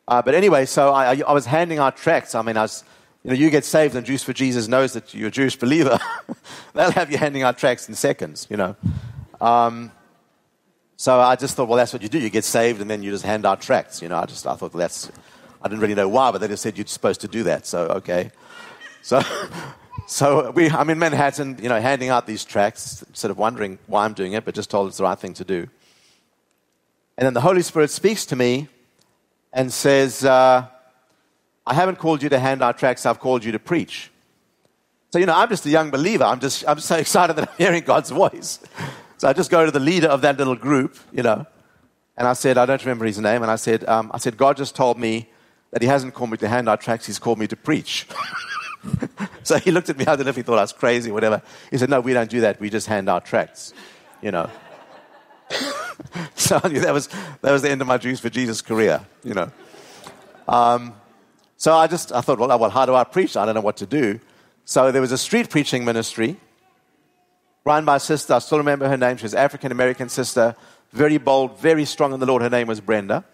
[0.06, 2.34] Uh, but anyway, so I, I, was handing out tracts.
[2.34, 2.84] I mean, I was,
[3.22, 5.98] you know, you get saved and Jews for Jesus knows that you're a Jewish believer.
[6.74, 8.76] They'll have you handing out tracts in seconds, you know.
[9.40, 9.90] Um,
[10.96, 12.18] so I just thought, well, that's what you do.
[12.18, 14.02] You get saved and then you just hand out tracts.
[14.02, 15.10] You know, I just I thought well, that's
[15.62, 17.66] I didn't really know why, but they just said you're supposed to do that.
[17.66, 18.30] So okay,
[19.02, 19.22] so
[20.06, 24.04] so we I'm in Manhattan, you know, handing out these tracts, sort of wondering why
[24.04, 25.68] I'm doing it, but just told it's the right thing to do.
[27.16, 28.68] And then the Holy Spirit speaks to me
[29.54, 30.66] and says, uh,
[31.66, 33.06] "I haven't called you to hand out tracts.
[33.06, 34.10] I've called you to preach."
[35.10, 36.24] So you know, I'm just a young believer.
[36.24, 38.58] I'm just I'm so excited that I'm hearing God's voice.
[39.16, 41.46] So I just go to the leader of that little group, you know,
[42.16, 44.56] and I said, I don't remember his name, and I said, um, I said, God
[44.56, 45.28] just told me
[45.70, 48.06] that he hasn't called me to hand out tracts, he's called me to preach.
[49.42, 51.14] so he looked at me, I don't know if he thought I was crazy or
[51.14, 51.42] whatever.
[51.70, 53.72] He said, No, we don't do that, we just hand out tracts,
[54.22, 54.48] you know.
[56.34, 57.08] so I knew that was,
[57.42, 59.50] that was the end of my Jews for Jesus career, you know.
[60.48, 60.94] Um,
[61.56, 63.36] so I just, I thought, well, well, how do I preach?
[63.36, 64.20] I don't know what to do.
[64.64, 66.36] So there was a street preaching ministry
[67.64, 68.34] run by a sister.
[68.34, 69.16] I still remember her name.
[69.16, 70.54] She was an African American sister,
[70.92, 72.42] very bold, very strong in the Lord.
[72.42, 73.24] Her name was Brenda.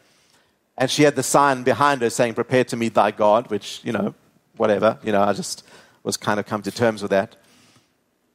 [0.79, 3.93] And she had the sign behind her saying, Prepare to meet thy God, which, you
[3.93, 4.15] know,
[4.57, 4.99] whatever.
[5.03, 5.65] You know, I just
[6.03, 7.37] was kind of come to terms with that.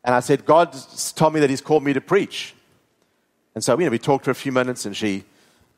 [0.03, 0.75] And I said, God
[1.15, 2.54] told me that He's called me to preach.
[3.55, 5.23] And so, you know, we talked for a few minutes and she,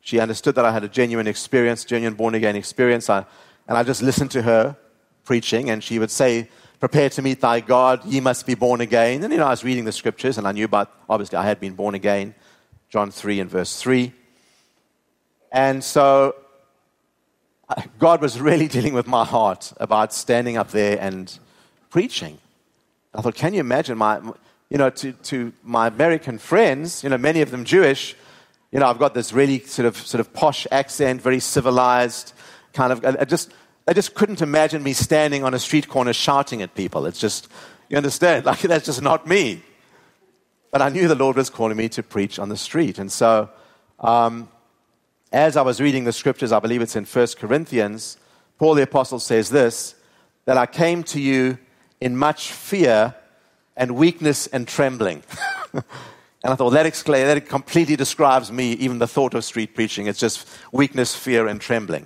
[0.00, 3.08] she understood that I had a genuine experience, genuine born again experience.
[3.08, 3.24] I,
[3.68, 4.76] and I just listened to her
[5.24, 6.48] preaching and she would say
[6.80, 9.22] prepare to meet thy God, ye must be born again.
[9.22, 11.60] And you know, I was reading the scriptures and I knew about, obviously, I had
[11.60, 12.34] been born again,
[12.88, 14.12] John 3 and verse 3.
[15.52, 16.34] And so
[17.98, 21.38] God was really dealing with my heart about standing up there and
[21.90, 22.38] preaching.
[23.14, 24.20] I thought, can you imagine my,
[24.70, 28.14] you know, to, to my American friends, you know, many of them Jewish,
[28.70, 32.34] you know, I've got this really sort of, sort of posh accent, very civilized,
[32.74, 33.52] kind of, I just,
[33.86, 37.06] I just couldn't imagine me standing on a street corner shouting at people.
[37.06, 37.48] It's just,
[37.88, 38.44] you understand?
[38.46, 39.62] Like, that's just not me.
[40.70, 42.98] But I knew the Lord was calling me to preach on the street.
[42.98, 43.48] And so,
[44.00, 44.50] um,
[45.32, 48.18] as I was reading the scriptures, I believe it's in 1 Corinthians,
[48.58, 49.94] Paul the Apostle says this
[50.44, 51.58] that I came to you
[52.00, 53.14] in much fear
[53.78, 55.22] and weakness and trembling.
[55.72, 55.82] and
[56.44, 60.06] I thought that, excla- that completely describes me, even the thought of street preaching.
[60.06, 62.04] It's just weakness, fear, and trembling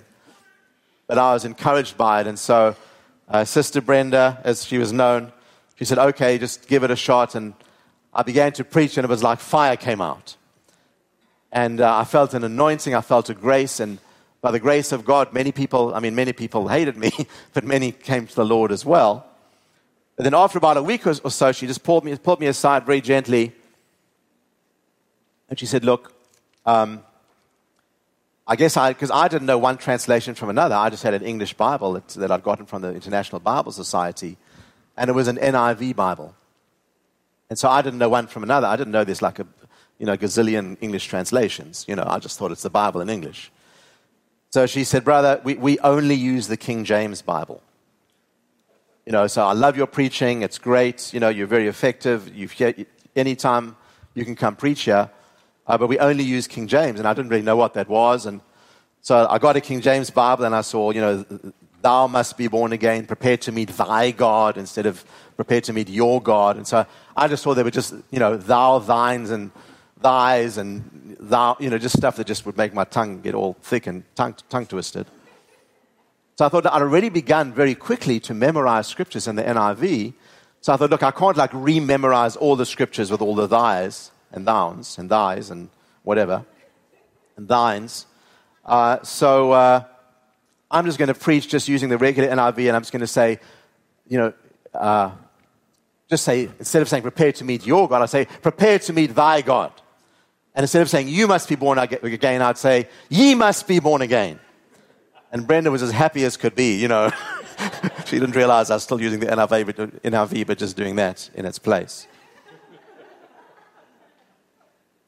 [1.07, 2.27] but I was encouraged by it.
[2.27, 2.75] And so
[3.27, 5.31] uh, uh, Sister Brenda, as she was known,
[5.75, 7.35] she said, okay, just give it a shot.
[7.35, 7.53] And
[8.13, 10.35] I began to preach, and it was like fire came out.
[11.51, 13.99] And uh, I felt an anointing, I felt a grace, and
[14.41, 17.11] by the grace of God, many people, I mean, many people hated me,
[17.53, 19.25] but many came to the Lord as well.
[20.15, 22.85] But then after about a week or so, she just pulled me, pulled me aside
[22.85, 23.53] very gently.
[25.49, 26.13] And she said, Look,
[26.65, 27.03] um,
[28.45, 31.23] I guess I, because I didn't know one translation from another, I just had an
[31.23, 34.37] English Bible that, that I'd gotten from the International Bible Society,
[34.97, 36.35] and it was an NIV Bible.
[37.49, 38.67] And so I didn't know one from another.
[38.67, 39.47] I didn't know there's like a,
[39.97, 41.85] you know, gazillion English translations.
[41.87, 43.51] You know, I just thought it's the Bible in English.
[44.49, 47.61] So she said, Brother, we, we only use the King James Bible.
[49.05, 50.43] You know, so I love your preaching.
[50.43, 51.13] It's great.
[51.13, 52.33] You know, you're very effective.
[52.33, 52.55] You've
[53.15, 53.75] anytime
[54.13, 55.09] you can come preach here.
[55.67, 58.25] Uh, but we only use King James, and I didn't really know what that was.
[58.25, 58.41] And
[59.01, 61.25] so I got a King James Bible, and I saw, you know,
[61.81, 65.03] thou must be born again, prepare to meet thy God instead of
[65.35, 66.57] prepare to meet your God.
[66.57, 66.85] And so
[67.15, 69.51] I just thought they were just, you know, thou, thines, and
[70.01, 73.57] thys, and thou, you know, just stuff that just would make my tongue get all
[73.61, 75.07] thick and tongue, tongue twisted.
[76.35, 80.13] So I thought I'd already begun very quickly to memorize scriptures in the NIV.
[80.61, 84.09] So I thought, look, I can't like rememorize all the scriptures with all the thys
[84.31, 85.69] and thouns and thys and
[86.03, 86.45] whatever
[87.37, 88.07] and thines.
[88.65, 89.83] Uh, so uh,
[90.71, 93.07] I'm just going to preach just using the regular NIV, and I'm just going to
[93.07, 93.39] say,
[94.07, 94.33] you know,
[94.73, 95.11] uh,
[96.09, 99.13] just say instead of saying prepare to meet your God, I say prepare to meet
[99.13, 99.71] thy God.
[100.55, 104.01] And instead of saying, you must be born again, I'd say, ye must be born
[104.01, 104.39] again.
[105.33, 107.11] And Brenda was as happy as could be, you know.
[108.05, 111.27] she didn't realize I was still using the NRV but, NIV, but just doing that
[111.33, 112.07] in its place.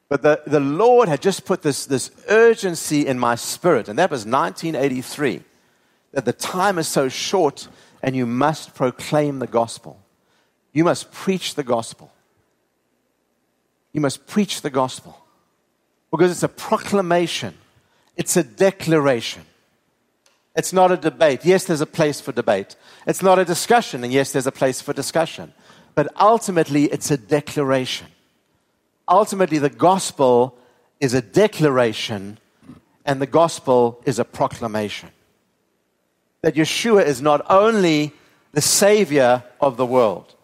[0.08, 4.10] But the, the Lord had just put this, this urgency in my spirit, and that
[4.10, 5.42] was 1983,
[6.10, 7.68] that the time is so short
[8.02, 10.00] and you must proclaim the gospel.
[10.72, 12.12] You must preach the gospel.
[13.92, 15.18] You must preach the gospel
[16.10, 17.54] because it's a proclamation,
[18.16, 19.44] it's a declaration.
[20.56, 21.44] It's not a debate.
[21.44, 22.76] Yes, there's a place for debate.
[23.06, 25.52] It's not a discussion, and yes, there's a place for discussion.
[25.94, 28.06] But ultimately, it's a declaration.
[29.06, 30.58] Ultimately, the gospel
[30.98, 32.38] is a declaration,
[33.04, 35.10] and the gospel is a proclamation.
[36.40, 38.12] That Yeshua is not only
[38.52, 40.34] the Savior of the world,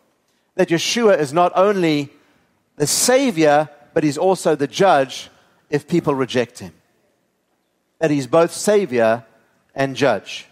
[0.56, 2.10] that Yeshua is not only
[2.76, 5.30] the Savior, but He's also the judge
[5.70, 6.74] if people reject him.
[7.98, 9.24] That he's both Savior
[9.74, 10.46] and judge.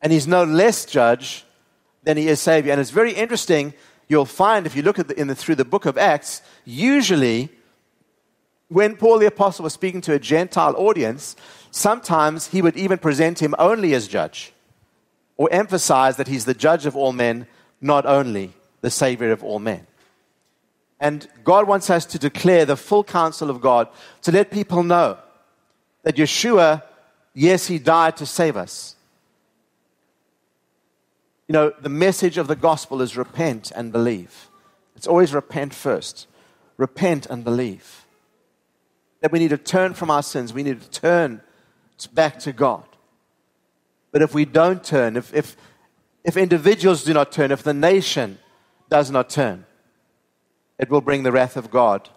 [0.00, 1.44] And he's no less judge
[2.04, 2.72] than he is Savior.
[2.72, 3.74] And it's very interesting.
[4.08, 7.50] You'll find if you look at the, the, through the book of Acts, usually
[8.68, 11.36] when Paul the Apostle was speaking to a Gentile audience,
[11.70, 14.52] sometimes he would even present him only as judge
[15.36, 17.46] or emphasize that he's the judge of all men,
[17.80, 19.86] not only the Savior of all men.
[21.00, 23.88] And God wants us to declare the full counsel of God
[24.22, 25.18] to let people know
[26.08, 26.82] that Yeshua,
[27.34, 28.96] yes, He died to save us.
[31.46, 34.48] You know, the message of the gospel is repent and believe.
[34.96, 36.26] It's always repent first.
[36.78, 38.06] Repent and believe.
[39.20, 41.42] That we need to turn from our sins, we need to turn
[42.14, 42.84] back to God.
[44.10, 45.58] But if we don't turn, if, if,
[46.24, 48.38] if individuals do not turn, if the nation
[48.88, 49.66] does not turn,
[50.78, 52.08] it will bring the wrath of God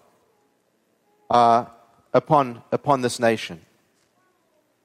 [1.30, 1.65] uh,
[2.13, 3.65] upon, upon this nation.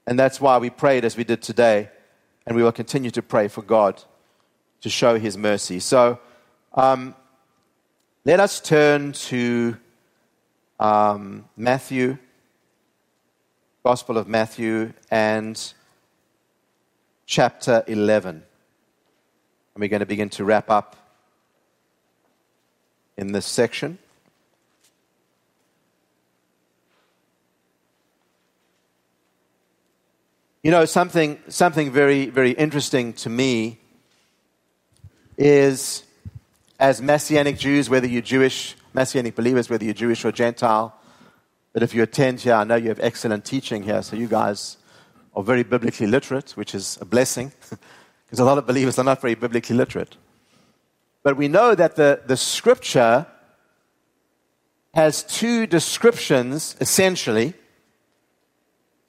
[0.07, 1.91] And that's why we prayed as we did today,
[2.47, 4.03] and we will continue to pray for God
[4.83, 5.81] to show his mercy.
[5.81, 6.21] So
[6.75, 7.15] um,
[8.25, 9.77] let us turn to
[10.79, 12.19] um, Matthew,
[13.85, 15.73] Gospel of Matthew, and
[17.25, 18.37] chapter 11.
[18.37, 18.45] And
[19.81, 20.97] we're going to begin to wrap up
[23.17, 23.99] in this section.
[30.67, 33.79] You know, something, something very, very interesting to me
[35.39, 36.03] is
[36.81, 40.93] as Messianic Jews, whether you're Jewish, Messianic believers, whether you're Jewish or Gentile,
[41.73, 44.77] but if you attend here, I know you have excellent teaching here, so you guys
[45.37, 47.53] are very biblically literate, which is a blessing,
[48.27, 50.17] because a lot of believers are not very biblically literate.
[51.23, 53.25] But we know that the, the scripture
[54.95, 57.55] has two descriptions, essentially,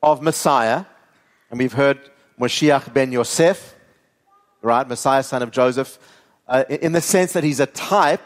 [0.03, 0.86] of Messiah.
[1.50, 2.00] And we've heard
[2.39, 3.76] Moshiach ben Yosef,
[4.62, 4.88] right?
[4.88, 5.98] Messiah, son of Joseph,
[6.48, 8.22] uh, in the sense that he's a type.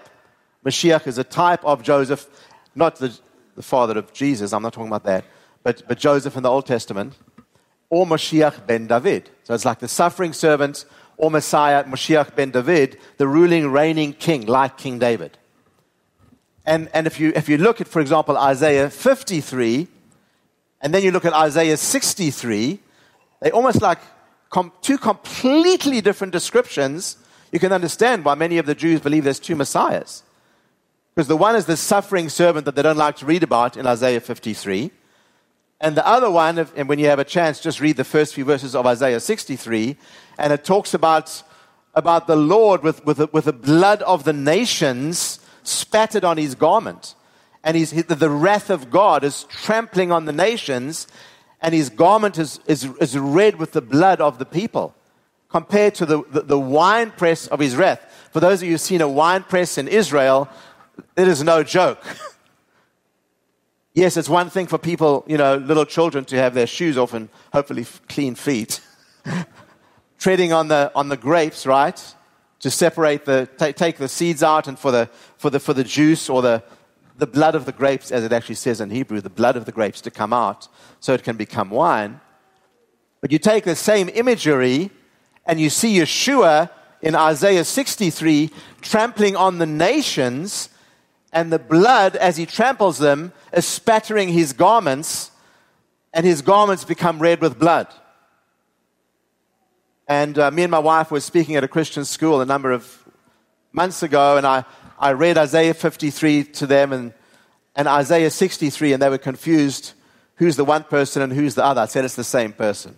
[0.66, 2.28] Mashiach is a type of Joseph,
[2.76, 3.18] not the,
[3.56, 4.54] the father of Jesus.
[4.54, 5.26] I'm not talking about that.
[5.64, 7.16] But, but Joseph in the Old Testament.
[7.92, 9.30] or Moshiach ben David.
[9.44, 10.86] So it's like the suffering servant
[11.18, 15.38] or Messiah, Moshiach ben David, the ruling, reigning king, like King David.
[16.66, 19.88] And, and if, you, if you look at, for example, Isaiah 53,
[20.82, 22.80] and then you look at Isaiah 63,
[23.42, 24.00] they almost like
[24.50, 27.18] com- two completely different descriptions.
[27.52, 30.24] You can understand why many of the Jews believe there's two messiahs.
[31.14, 33.86] Because the one is the suffering servant that they don't like to read about in
[33.86, 34.92] Isaiah 53.
[35.82, 38.46] And the other one, and when you have a chance, just read the first few
[38.46, 39.98] verses of Isaiah 63,
[40.38, 41.42] and it talks about,
[41.96, 46.54] about the Lord with, with, the, with the blood of the nations spattered on his
[46.54, 47.16] garment.
[47.64, 51.08] And he's, the wrath of God is trampling on the nations,
[51.62, 54.96] and his garment is, is, is red with the blood of the people,
[55.50, 58.02] compared to the, the, the wine press of his wrath.
[58.32, 60.50] For those of you who've seen a wine press in Israel,
[61.16, 62.04] it is no joke.
[63.94, 67.14] yes, it's one thing for people, you know, little children to have their shoes off
[67.14, 68.82] and hopefully clean feet,
[70.20, 72.16] treading on the, on the grapes, right?
[72.62, 75.84] To separate the, t- take the seeds out and for the, for the, for the
[75.84, 76.64] juice or the,
[77.22, 79.72] the blood of the grapes, as it actually says in Hebrew, the blood of the
[79.72, 80.68] grapes to come out
[81.00, 82.20] so it can become wine.
[83.22, 84.90] But you take the same imagery
[85.46, 88.50] and you see Yeshua in Isaiah 63
[88.82, 90.70] trampling on the nations
[91.32, 95.30] and the blood, as he tramples them, is spattering his garments,
[96.16, 97.88] and his garments become red with blood.
[100.08, 103.08] And uh, me and my wife were speaking at a Christian school a number of
[103.72, 104.66] months ago, and I,
[105.02, 107.14] I read Isaiah 53 to them and,
[107.76, 109.94] and Isaiah 63, and they were confused
[110.36, 111.82] who's the one person and who's the other.
[111.82, 112.96] I said it's the same person.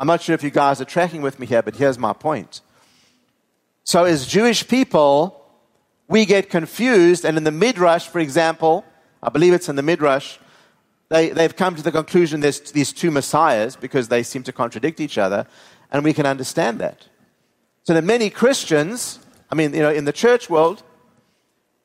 [0.00, 2.62] I'm not sure if you guys are tracking with me here, but here's my point.
[3.84, 5.40] So, as Jewish people,
[6.08, 8.84] we get confused, and in the Midrash, for example,
[9.22, 10.38] I believe it's in the Midrash,
[11.08, 14.98] they, they've come to the conclusion there's these two messiahs because they seem to contradict
[14.98, 15.46] each other,
[15.92, 17.06] and we can understand that.
[17.84, 19.20] So that many Christians,
[19.50, 20.82] I mean, you know, in the church world,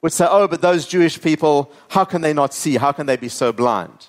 [0.01, 2.77] would say, oh, but those Jewish people, how can they not see?
[2.77, 4.07] How can they be so blind?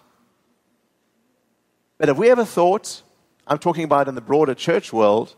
[1.99, 3.03] But have we ever thought,
[3.47, 5.37] I'm talking about in the broader church world,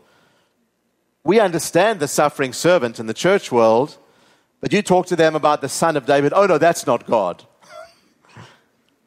[1.23, 3.97] we understand the suffering servant in the church world,
[4.61, 7.43] but you talk to them about the son of David, oh no, that's not God.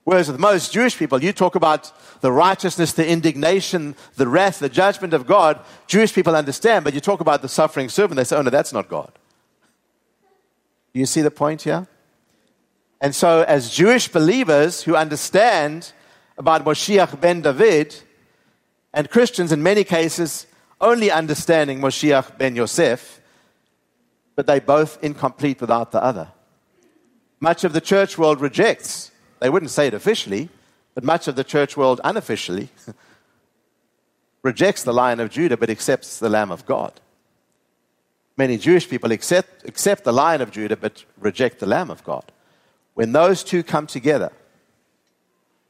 [0.08, 1.92] Whereas with most Jewish people, you talk about
[2.22, 5.60] the righteousness, the indignation, the wrath, the judgment of God.
[5.86, 8.72] Jewish people understand, but you talk about the suffering servant, they say, oh no, that's
[8.72, 9.12] not God.
[10.94, 11.86] Do you see the point here?
[13.02, 15.92] And so, as Jewish believers who understand
[16.38, 17.94] about Moshiach ben David,
[18.94, 20.46] and Christians in many cases
[20.80, 23.20] only understanding Moshiach ben Yosef,
[24.36, 26.28] but they both incomplete without the other.
[27.40, 30.48] Much of the church world rejects, they wouldn't say it officially,
[30.94, 32.70] but much of the church world unofficially
[34.42, 37.00] rejects the Lion of Judah but accepts the Lamb of God.
[38.36, 42.30] Many Jewish people accept, accept the Lion of Judah but reject the Lamb of God.
[42.94, 44.32] When those two come together,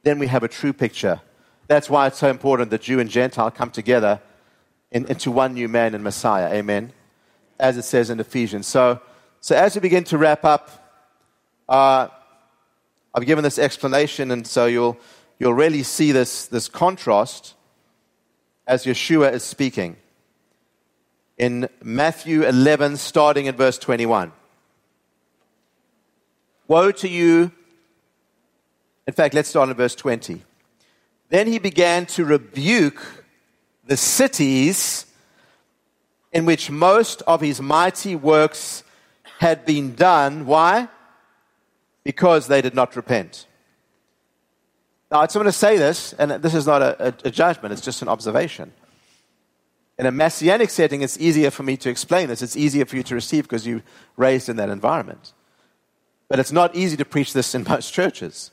[0.03, 1.21] then we have a true picture.
[1.67, 4.21] That's why it's so important that Jew and Gentile come together
[4.91, 6.51] in, into one new man and Messiah.
[6.53, 6.93] Amen
[7.59, 8.65] as it says in Ephesians.
[8.65, 9.01] So,
[9.41, 10.69] so as we begin to wrap up,
[11.67, 12.07] uh,
[13.13, 14.97] I've given this explanation, and so you'll,
[15.39, 17.55] you'll really see this, this contrast
[18.67, 19.97] as Yeshua is speaking.
[21.37, 24.31] In Matthew 11, starting at verse 21.
[26.67, 27.51] Woe to you.
[29.07, 30.43] In fact, let's start in verse 20.
[31.29, 33.25] Then he began to rebuke
[33.85, 35.07] the cities
[36.31, 38.83] in which most of his mighty works
[39.39, 40.45] had been done.
[40.45, 40.89] Why?
[42.03, 43.45] Because they did not repent.
[45.11, 47.81] Now, I just want to say this, and this is not a, a, judgment, it's
[47.81, 48.71] just an observation.
[49.97, 52.41] In a messianic setting, it's easier for me to explain this.
[52.41, 53.81] It's easier for you to receive because you
[54.17, 55.33] raised in that environment.
[56.29, 58.51] But it's not easy to preach this in most churches.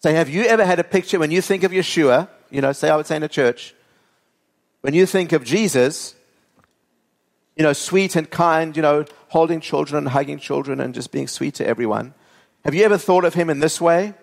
[0.00, 2.90] So, have you ever had a picture when you think of Yeshua, you know, say
[2.90, 3.74] I would say in a church,
[4.82, 6.14] when you think of Jesus,
[7.56, 11.28] you know, sweet and kind, you know, holding children and hugging children and just being
[11.28, 12.14] sweet to everyone.
[12.64, 14.14] Have you ever thought of him in this way?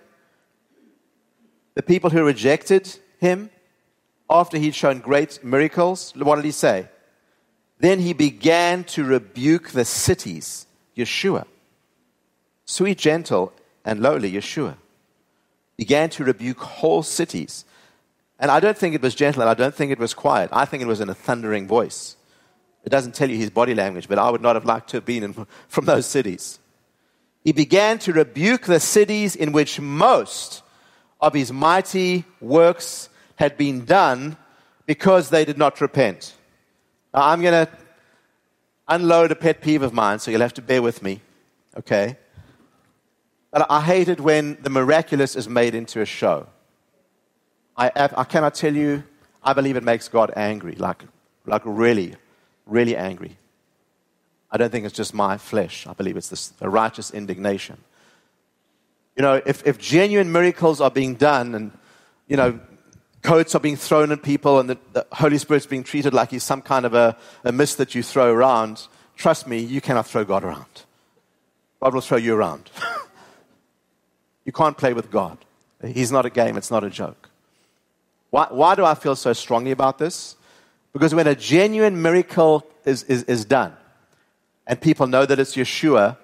[1.76, 3.50] The people who rejected him
[4.30, 6.88] after he'd shown great miracles, what did he say?
[7.80, 11.46] Then he began to rebuke the cities, Yeshua.
[12.66, 14.76] Sweet, gentle, and lowly, Yeshua.
[15.78, 17.66] Began to rebuke whole cities.
[18.40, 20.50] And I don't think it was gentle and I don't think it was quiet.
[20.54, 22.16] I think it was in a thundering voice.
[22.86, 25.06] It doesn't tell you his body language, but I would not have liked to have
[25.06, 25.34] been in,
[25.68, 26.60] from those cities.
[27.44, 30.62] He began to rebuke the cities in which most
[31.22, 34.38] of his mighty works had been done
[34.86, 36.36] because they did not repent.
[37.14, 37.72] Now, I'm going to
[38.88, 41.22] unload a pet peeve of mine, so you'll have to bear with me,
[41.78, 42.18] okay?
[43.52, 46.48] But I hate it when the miraculous is made into a show.
[47.78, 49.04] I, I cannot tell you,
[49.42, 51.04] I believe it makes God angry, like,
[51.46, 52.16] like really,
[52.66, 53.38] really angry.
[54.52, 55.86] I don't think it's just my flesh.
[55.86, 57.78] I believe it's this, righteous indignation.
[59.16, 61.72] You know, if, if genuine miracles are being done and,
[62.28, 62.60] you know,
[63.22, 66.43] coats are being thrown at people and the, the Holy Spirit's being treated like he's
[66.43, 70.24] some kind of a, a mist that you throw around, trust me, you cannot throw
[70.24, 70.84] God around.
[71.82, 72.70] God will throw you around.
[74.45, 75.38] you can't play with God.
[75.86, 77.30] He's not a game, it's not a joke.
[78.32, 80.36] Why, why do I feel so strongly about this?
[80.93, 83.74] Because when a genuine miracle is, is, is done
[84.70, 86.16] and people know that it's Yeshua,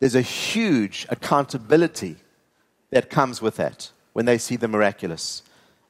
[0.00, 2.16] there's a huge accountability
[2.90, 5.42] that comes with that when they see the miraculous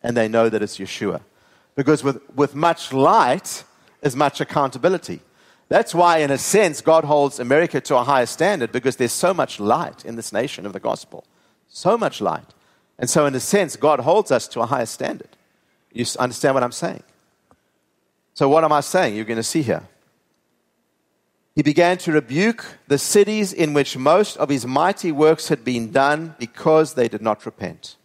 [0.02, 1.20] and they know that it's Yeshua.
[1.76, 3.62] Because with, with much light
[4.02, 5.20] is much accountability.
[5.68, 9.32] That's why, in a sense, God holds America to a higher standard because there's so
[9.32, 11.24] much light in this nation of the gospel.
[11.68, 12.54] So much light.
[12.98, 15.36] And so, in a sense, God holds us to a higher standard.
[15.92, 17.02] You understand what I'm saying?
[18.34, 19.16] So, what am I saying?
[19.16, 19.88] You're going to see here.
[21.54, 25.92] He began to rebuke the cities in which most of his mighty works had been
[25.92, 27.96] done because they did not repent.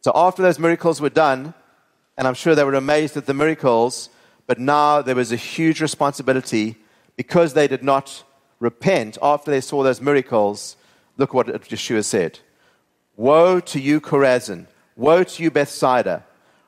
[0.00, 1.54] So after those miracles were done,
[2.18, 4.08] and I'm sure they were amazed at the miracles,
[4.46, 6.76] but now there was a huge responsibility
[7.16, 8.24] because they did not
[8.58, 10.76] repent after they saw those miracles.
[11.16, 12.40] Look what Yeshua said
[13.16, 14.66] Woe to you, Chorazin!
[14.96, 16.24] Woe to you, Bethsaida!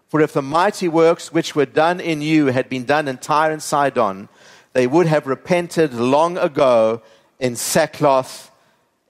[0.07, 3.51] For if the mighty works which were done in you had been done in Tyre
[3.51, 4.29] and Sidon,
[4.73, 7.03] they would have repented long ago
[7.39, 8.51] in sackcloth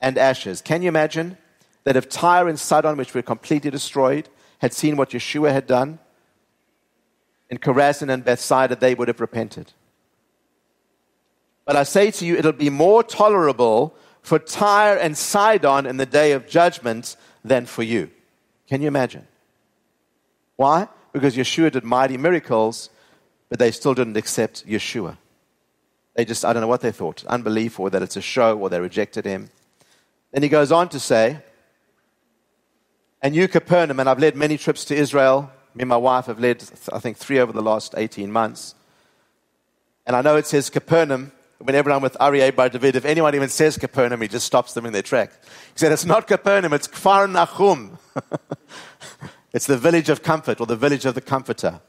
[0.00, 0.60] and ashes.
[0.60, 1.36] Can you imagine?
[1.84, 5.98] that if Tyre and Sidon, which were completely destroyed, had seen what Yeshua had done,
[7.50, 9.72] in Chorazin and Bethsaida, they would have repented.
[11.64, 16.06] But I say to you, it'll be more tolerable for Tyre and Sidon in the
[16.06, 18.10] day of judgment than for you.
[18.68, 19.26] Can you imagine?
[20.56, 20.88] Why?
[21.12, 22.88] Because Yeshua did mighty miracles,
[23.48, 25.18] but they still didn't accept Yeshua.
[26.14, 28.68] They just, I don't know what they thought unbelief, or that it's a show, or
[28.68, 29.50] they rejected him.
[30.32, 31.38] Then he goes on to say,
[33.22, 35.50] and you, Capernaum, and I've led many trips to Israel.
[35.74, 38.74] Me and my wife have led, I think, three over the last 18 months.
[40.04, 41.30] And I know it says Capernaum.
[41.58, 44.84] Whenever I'm with Aryeh Bar David, if anyone even says Capernaum, he just stops them
[44.84, 45.30] in their track.
[45.44, 47.98] He said, It's not Capernaum, it's Kfar Nachum.
[49.52, 51.80] it's the village of comfort or the village of the comforter.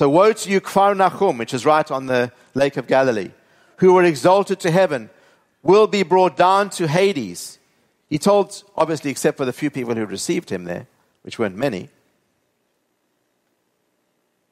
[0.00, 3.32] So, woe to you, Kfar Nachum, which is right on the Lake of Galilee,
[3.76, 5.10] who were exalted to heaven,
[5.62, 7.58] will be brought down to Hades.
[8.08, 10.86] He told, obviously, except for the few people who received him there,
[11.20, 11.90] which weren't many,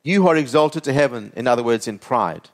[0.02, 2.50] you who are exalted to heaven, in other words, in pride,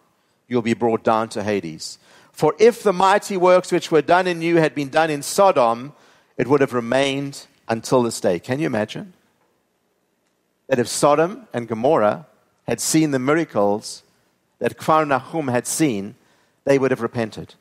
[0.47, 1.99] you'll be brought down to Hades.
[2.31, 5.95] For if the mighty works which were done in you had been done in Sodom,
[6.39, 8.39] it would have remained until this day.
[8.39, 9.15] Can you imagine?
[10.69, 12.27] That if Sodom and Gomorrah
[12.67, 14.03] had seen the miracles
[14.59, 16.15] that Kfar Nahum had seen,
[16.65, 17.55] they would have repented.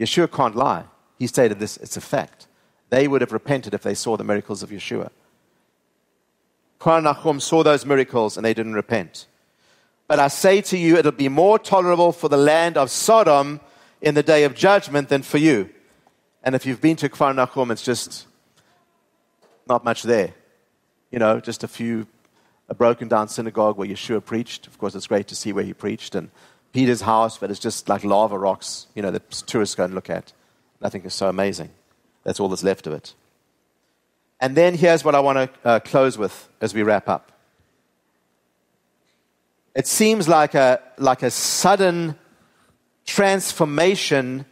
[0.00, 0.84] Yeshua can't lie.
[1.18, 2.46] He stated this, it's a fact.
[2.90, 5.10] They would have repented if they saw the miracles of Yeshua.
[6.80, 9.26] Kfar saw those miracles and they didn't repent.
[10.06, 13.60] But I say to you, it'll be more tolerable for the land of Sodom
[14.00, 15.68] in the day of judgment than for you.
[16.42, 18.26] And if you've been to Kfar Nahum, it's just
[19.68, 20.32] not much there.
[21.10, 22.06] You know, just a few,
[22.68, 24.66] a broken down synagogue where Yeshua preached.
[24.66, 26.14] Of course, it's great to see where he preached.
[26.14, 26.30] And
[26.72, 30.10] Peter's house, but it's just like lava rocks, you know, that tourists go and look
[30.10, 30.32] at.
[30.80, 31.70] Nothing is so amazing.
[32.24, 33.14] That's all that's left of it.
[34.40, 37.32] And then here's what I want to uh, close with as we wrap up.
[39.74, 42.16] It seems like a, like a sudden
[43.06, 44.44] transformation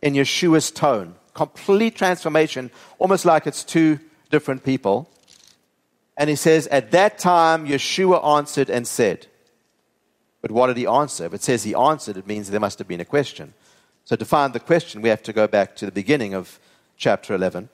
[0.00, 1.14] in Yeshua's tone.
[1.34, 3.98] Complete transformation, almost like it's two
[4.30, 5.10] different people.
[6.16, 9.26] And he says, At that time, Yeshua answered and said,
[10.40, 11.26] But what did he answer?
[11.26, 13.54] If it says he answered, it means there must have been a question.
[14.04, 16.60] So, to find the question, we have to go back to the beginning of
[16.96, 17.68] chapter 11.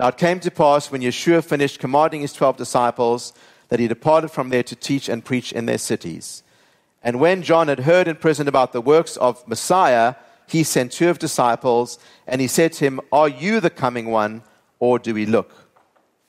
[0.00, 3.32] Now, it came to pass when Yeshua finished commanding his 12 disciples
[3.68, 6.42] that he departed from there to teach and preach in their cities.
[7.02, 10.14] And when John had heard in prison about the works of Messiah,
[10.46, 14.42] he sent two of disciples, and he said to him, Are you the coming one,
[14.78, 15.63] or do we look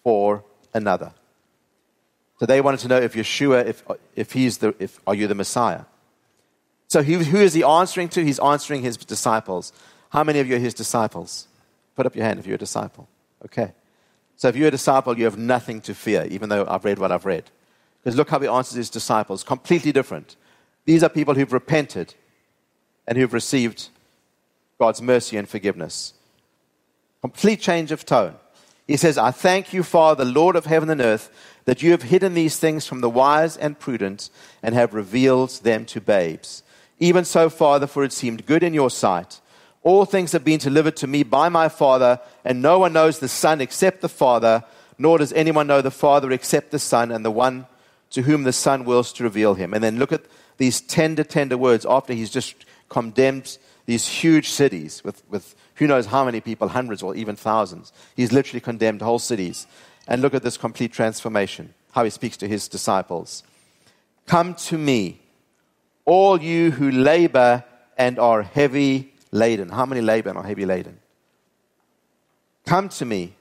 [0.06, 0.43] for
[0.74, 1.12] another?
[2.39, 3.84] So they wanted to know if Yeshua, if,
[4.16, 5.86] if he's the, if, are you the Messiah?
[6.88, 8.24] So he, who is he answering to?
[8.24, 9.74] He's answering his disciples.
[10.10, 11.47] How many of you are his disciples?
[11.95, 13.08] Put up your hand if you're a disciple.
[13.43, 13.74] Okay.
[14.38, 17.12] So if you're a disciple, you have nothing to fear, even though I've read what
[17.12, 17.45] I've read.
[18.03, 19.43] Because look how he answers his disciples.
[19.43, 20.36] Completely different.
[20.86, 22.14] These are people who've repented
[23.08, 23.89] and who've received
[24.78, 26.14] God's mercy and forgiveness.
[27.22, 28.36] Complete change of tone.
[28.88, 31.31] He says, I thank you, Father, Lord of heaven and earth,
[31.65, 34.29] that you have hidden these things from the wise and prudent
[34.61, 36.61] and have revealed them to babes.
[36.99, 39.41] Even so, Father, for it seemed good in your sight.
[39.81, 43.27] All things have been delivered to me by my Father, and no one knows the
[43.27, 44.63] Son except the Father,
[44.97, 47.67] nor does anyone know the Father except the Son and the one
[48.11, 49.73] to whom the Son wills to reveal him.
[49.73, 50.25] And then look at
[50.57, 56.07] these tender, tender words after he's just condemned these huge cities with, with who knows
[56.07, 57.91] how many people, hundreds or even thousands.
[58.15, 59.67] He's literally condemned whole cities.
[60.07, 63.43] And look at this complete transformation, how he speaks to his disciples.
[64.28, 65.21] Come to me,
[66.05, 67.63] all you who labor
[67.97, 69.69] and are heavy laden.
[69.69, 70.99] How many labor and are heavy laden?
[72.65, 73.36] Come to me,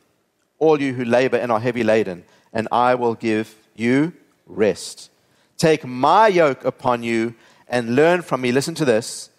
[0.59, 4.13] all you who labor and are heavy laden, and I will give you
[4.47, 5.11] rest.
[5.57, 7.35] Take my yoke upon you
[7.69, 8.53] and learn from me.
[8.53, 9.31] Listen to this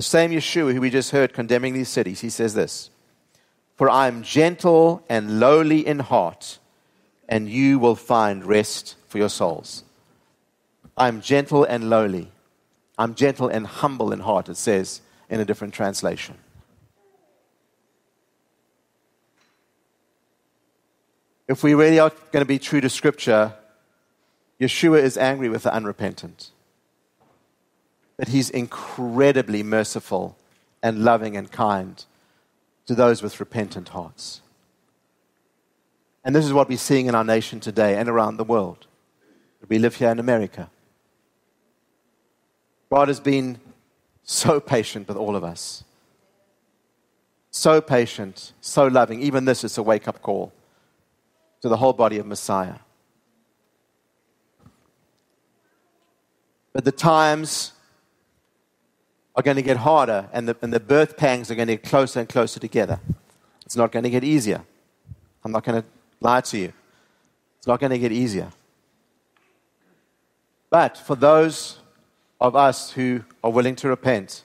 [0.00, 2.88] the same Yeshua who we just heard condemning these cities, he says this
[3.76, 6.58] For I am gentle and lowly in heart,
[7.28, 9.84] and you will find rest for your souls.
[10.96, 12.32] I'm gentle and lowly.
[12.96, 16.38] I'm gentle and humble in heart, it says in a different translation.
[21.46, 23.52] If we really are going to be true to Scripture,
[24.58, 26.52] Yeshua is angry with the unrepentant
[28.20, 30.36] that he's incredibly merciful
[30.82, 32.04] and loving and kind
[32.84, 34.42] to those with repentant hearts.
[36.22, 38.86] And this is what we're seeing in our nation today and around the world.
[39.70, 40.68] We live here in America.
[42.90, 43.58] God has been
[44.22, 45.82] so patient with all of us.
[47.50, 49.22] So patient, so loving.
[49.22, 50.52] Even this is a wake up call
[51.62, 52.80] to the whole body of Messiah.
[56.74, 57.72] But the times
[59.40, 61.82] are going to get harder and the, and the birth pangs are going to get
[61.82, 63.00] closer and closer together.
[63.64, 64.62] It's not going to get easier.
[65.42, 65.88] I'm not going to
[66.20, 66.72] lie to you.
[67.58, 68.50] It's not going to get easier.
[70.68, 71.78] But for those
[72.40, 74.44] of us who are willing to repent,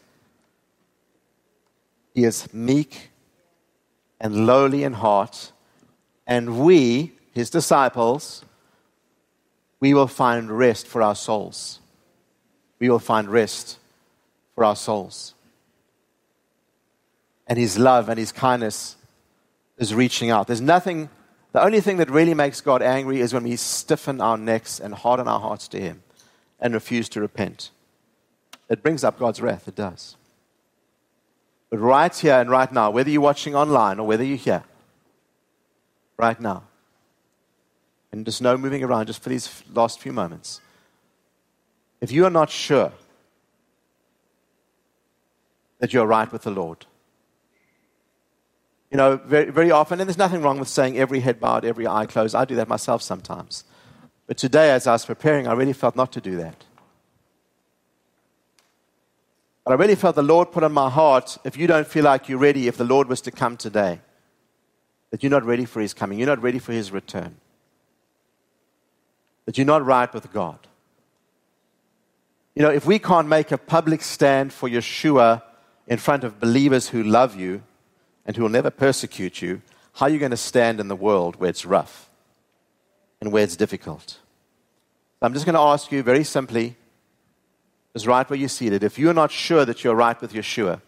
[2.14, 3.10] He is meek
[4.20, 5.52] and lowly in heart,
[6.26, 8.46] and we, His disciples,
[9.80, 11.80] we will find rest for our souls.
[12.80, 13.80] We will find rest
[14.56, 15.36] for our souls.
[17.48, 18.96] And His love and His kindness
[19.78, 20.48] is reaching out.
[20.48, 21.10] There's nothing,
[21.52, 24.94] the only thing that really makes God angry is when we stiffen our necks and
[24.96, 26.02] harden our hearts to Him
[26.60, 27.70] and refuse to repent.
[28.70, 30.16] It brings up God's wrath, it does.
[31.70, 34.64] But right here and right now, whether you're watching online or whether you're here,
[36.18, 36.64] right now,
[38.12, 40.62] and there's no moving around just for these last few moments,
[42.00, 42.94] if you are not sure
[45.86, 46.88] that you're right with the Lord.
[48.90, 51.86] You know, very, very often, and there's nothing wrong with saying every head bowed, every
[51.86, 52.34] eye closed.
[52.34, 53.66] I do that myself sometimes.
[54.26, 56.64] But today, as I was preparing, I really felt not to do that.
[59.64, 62.30] But I really felt the Lord put on my heart if you don't feel like
[62.30, 64.02] you're ready, if the Lord was to come today,
[65.12, 67.36] that you're not ready for His coming, you're not ready for His return,
[69.46, 70.58] that you're not right with God.
[72.56, 75.44] You know, if we can't make a public stand for Yeshua
[75.88, 77.64] in front of believers who love you
[78.26, 79.62] and who will never persecute you,
[79.94, 82.10] how are you going to stand in the world where it's rough
[83.22, 84.20] and where it's difficult?
[85.22, 86.76] I'm just going to ask you very simply,
[87.94, 88.84] is right where you're seated.
[88.84, 90.82] If you're not sure that you're right with Yeshua,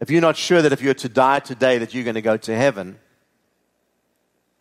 [0.00, 2.36] if you're not sure that if you're to die today that you're going to go
[2.36, 2.98] to heaven,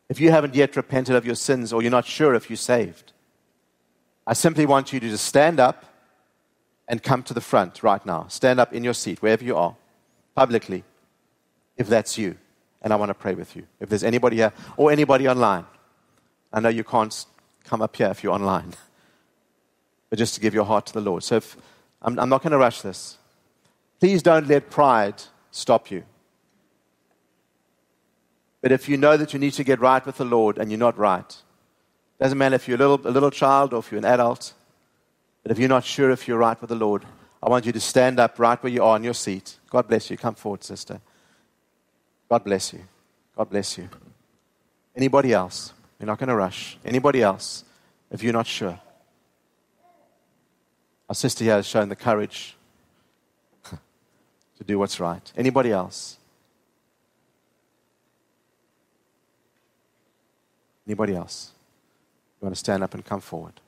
[0.07, 3.11] if you haven't yet repented of your sins or you're not sure if you're saved,
[4.25, 5.85] I simply want you to just stand up
[6.87, 8.27] and come to the front right now.
[8.27, 9.75] Stand up in your seat, wherever you are,
[10.35, 10.83] publicly,
[11.77, 12.35] if that's you.
[12.81, 13.65] And I want to pray with you.
[13.79, 15.65] If there's anybody here or anybody online,
[16.51, 17.25] I know you can't
[17.63, 18.73] come up here if you're online,
[20.09, 21.23] but just to give your heart to the Lord.
[21.23, 21.55] So if,
[22.01, 23.17] I'm, I'm not going to rush this.
[23.99, 25.15] Please don't let pride
[25.51, 26.03] stop you.
[28.61, 30.79] But if you know that you need to get right with the Lord and you're
[30.79, 31.35] not right,
[32.19, 34.53] doesn't matter if you're a little, a little child or if you're an adult,
[35.43, 37.05] but if you're not sure if you're right with the Lord,
[37.41, 39.59] I want you to stand up right where you are in your seat.
[39.69, 40.15] God bless you.
[40.15, 41.01] Come forward, sister.
[42.29, 42.79] God bless you.
[43.35, 43.89] God bless you.
[44.95, 45.73] Anybody else?
[45.99, 46.77] You're not going to rush.
[46.85, 47.65] Anybody else?
[48.09, 48.79] If you're not sure.
[51.09, 52.55] Our sister here has shown the courage
[53.69, 55.31] to do what's right.
[55.35, 56.17] Anybody else?
[60.87, 61.51] Anybody else?
[62.39, 63.59] You want to stand up and come forward.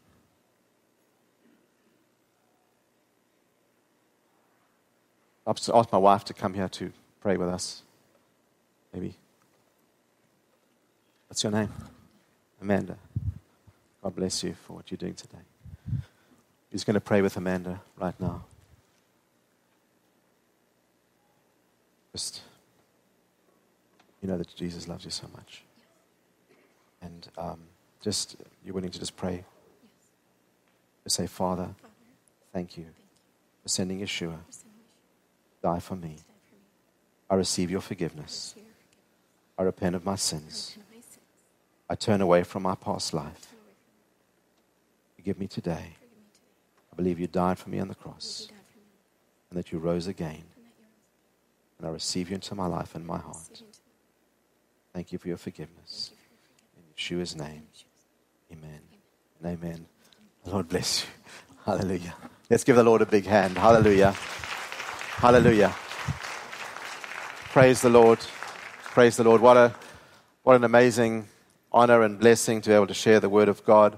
[5.45, 6.91] I'll ask my wife to come here to
[7.21, 7.83] pray with us.
[8.93, 9.15] Maybe.
[11.27, 11.71] What's your name?
[12.61, 12.97] Amanda.
[14.01, 15.37] God bless you for what you're doing today.
[16.71, 18.43] He's going to pray with Amanda right now.
[22.11, 22.41] Just,
[24.21, 25.63] you know that Jesus loves you so much.
[27.01, 27.59] And um,
[28.01, 29.43] just, you're willing to just pray.
[31.03, 31.69] Just say, Father,
[32.51, 32.85] thank you
[33.61, 34.37] for sending Yeshua
[35.65, 36.17] die for me.
[37.27, 38.53] I receive your forgiveness.
[39.57, 40.77] I repent of my sins.
[41.89, 43.53] I turn away from my past life.
[45.15, 45.95] Forgive me today.
[46.91, 48.47] I believe you died for me on the cross
[49.49, 50.43] and that you rose again.
[51.79, 53.63] And I receive you into my life and my heart.
[54.93, 56.11] Thank you for your forgiveness.
[56.77, 57.63] In Yeshua's name,
[58.51, 58.81] amen
[59.39, 59.87] and amen.
[60.43, 61.09] The Lord bless you.
[61.65, 62.13] Hallelujah.
[62.51, 63.57] Let's give the Lord a big hand.
[63.57, 64.15] Hallelujah.
[65.17, 65.73] Hallelujah.
[67.53, 68.19] Praise the Lord.
[68.83, 69.39] Praise the Lord.
[69.39, 69.73] What, a,
[70.43, 71.29] what an amazing
[71.71, 73.97] honor and blessing to be able to share the word of God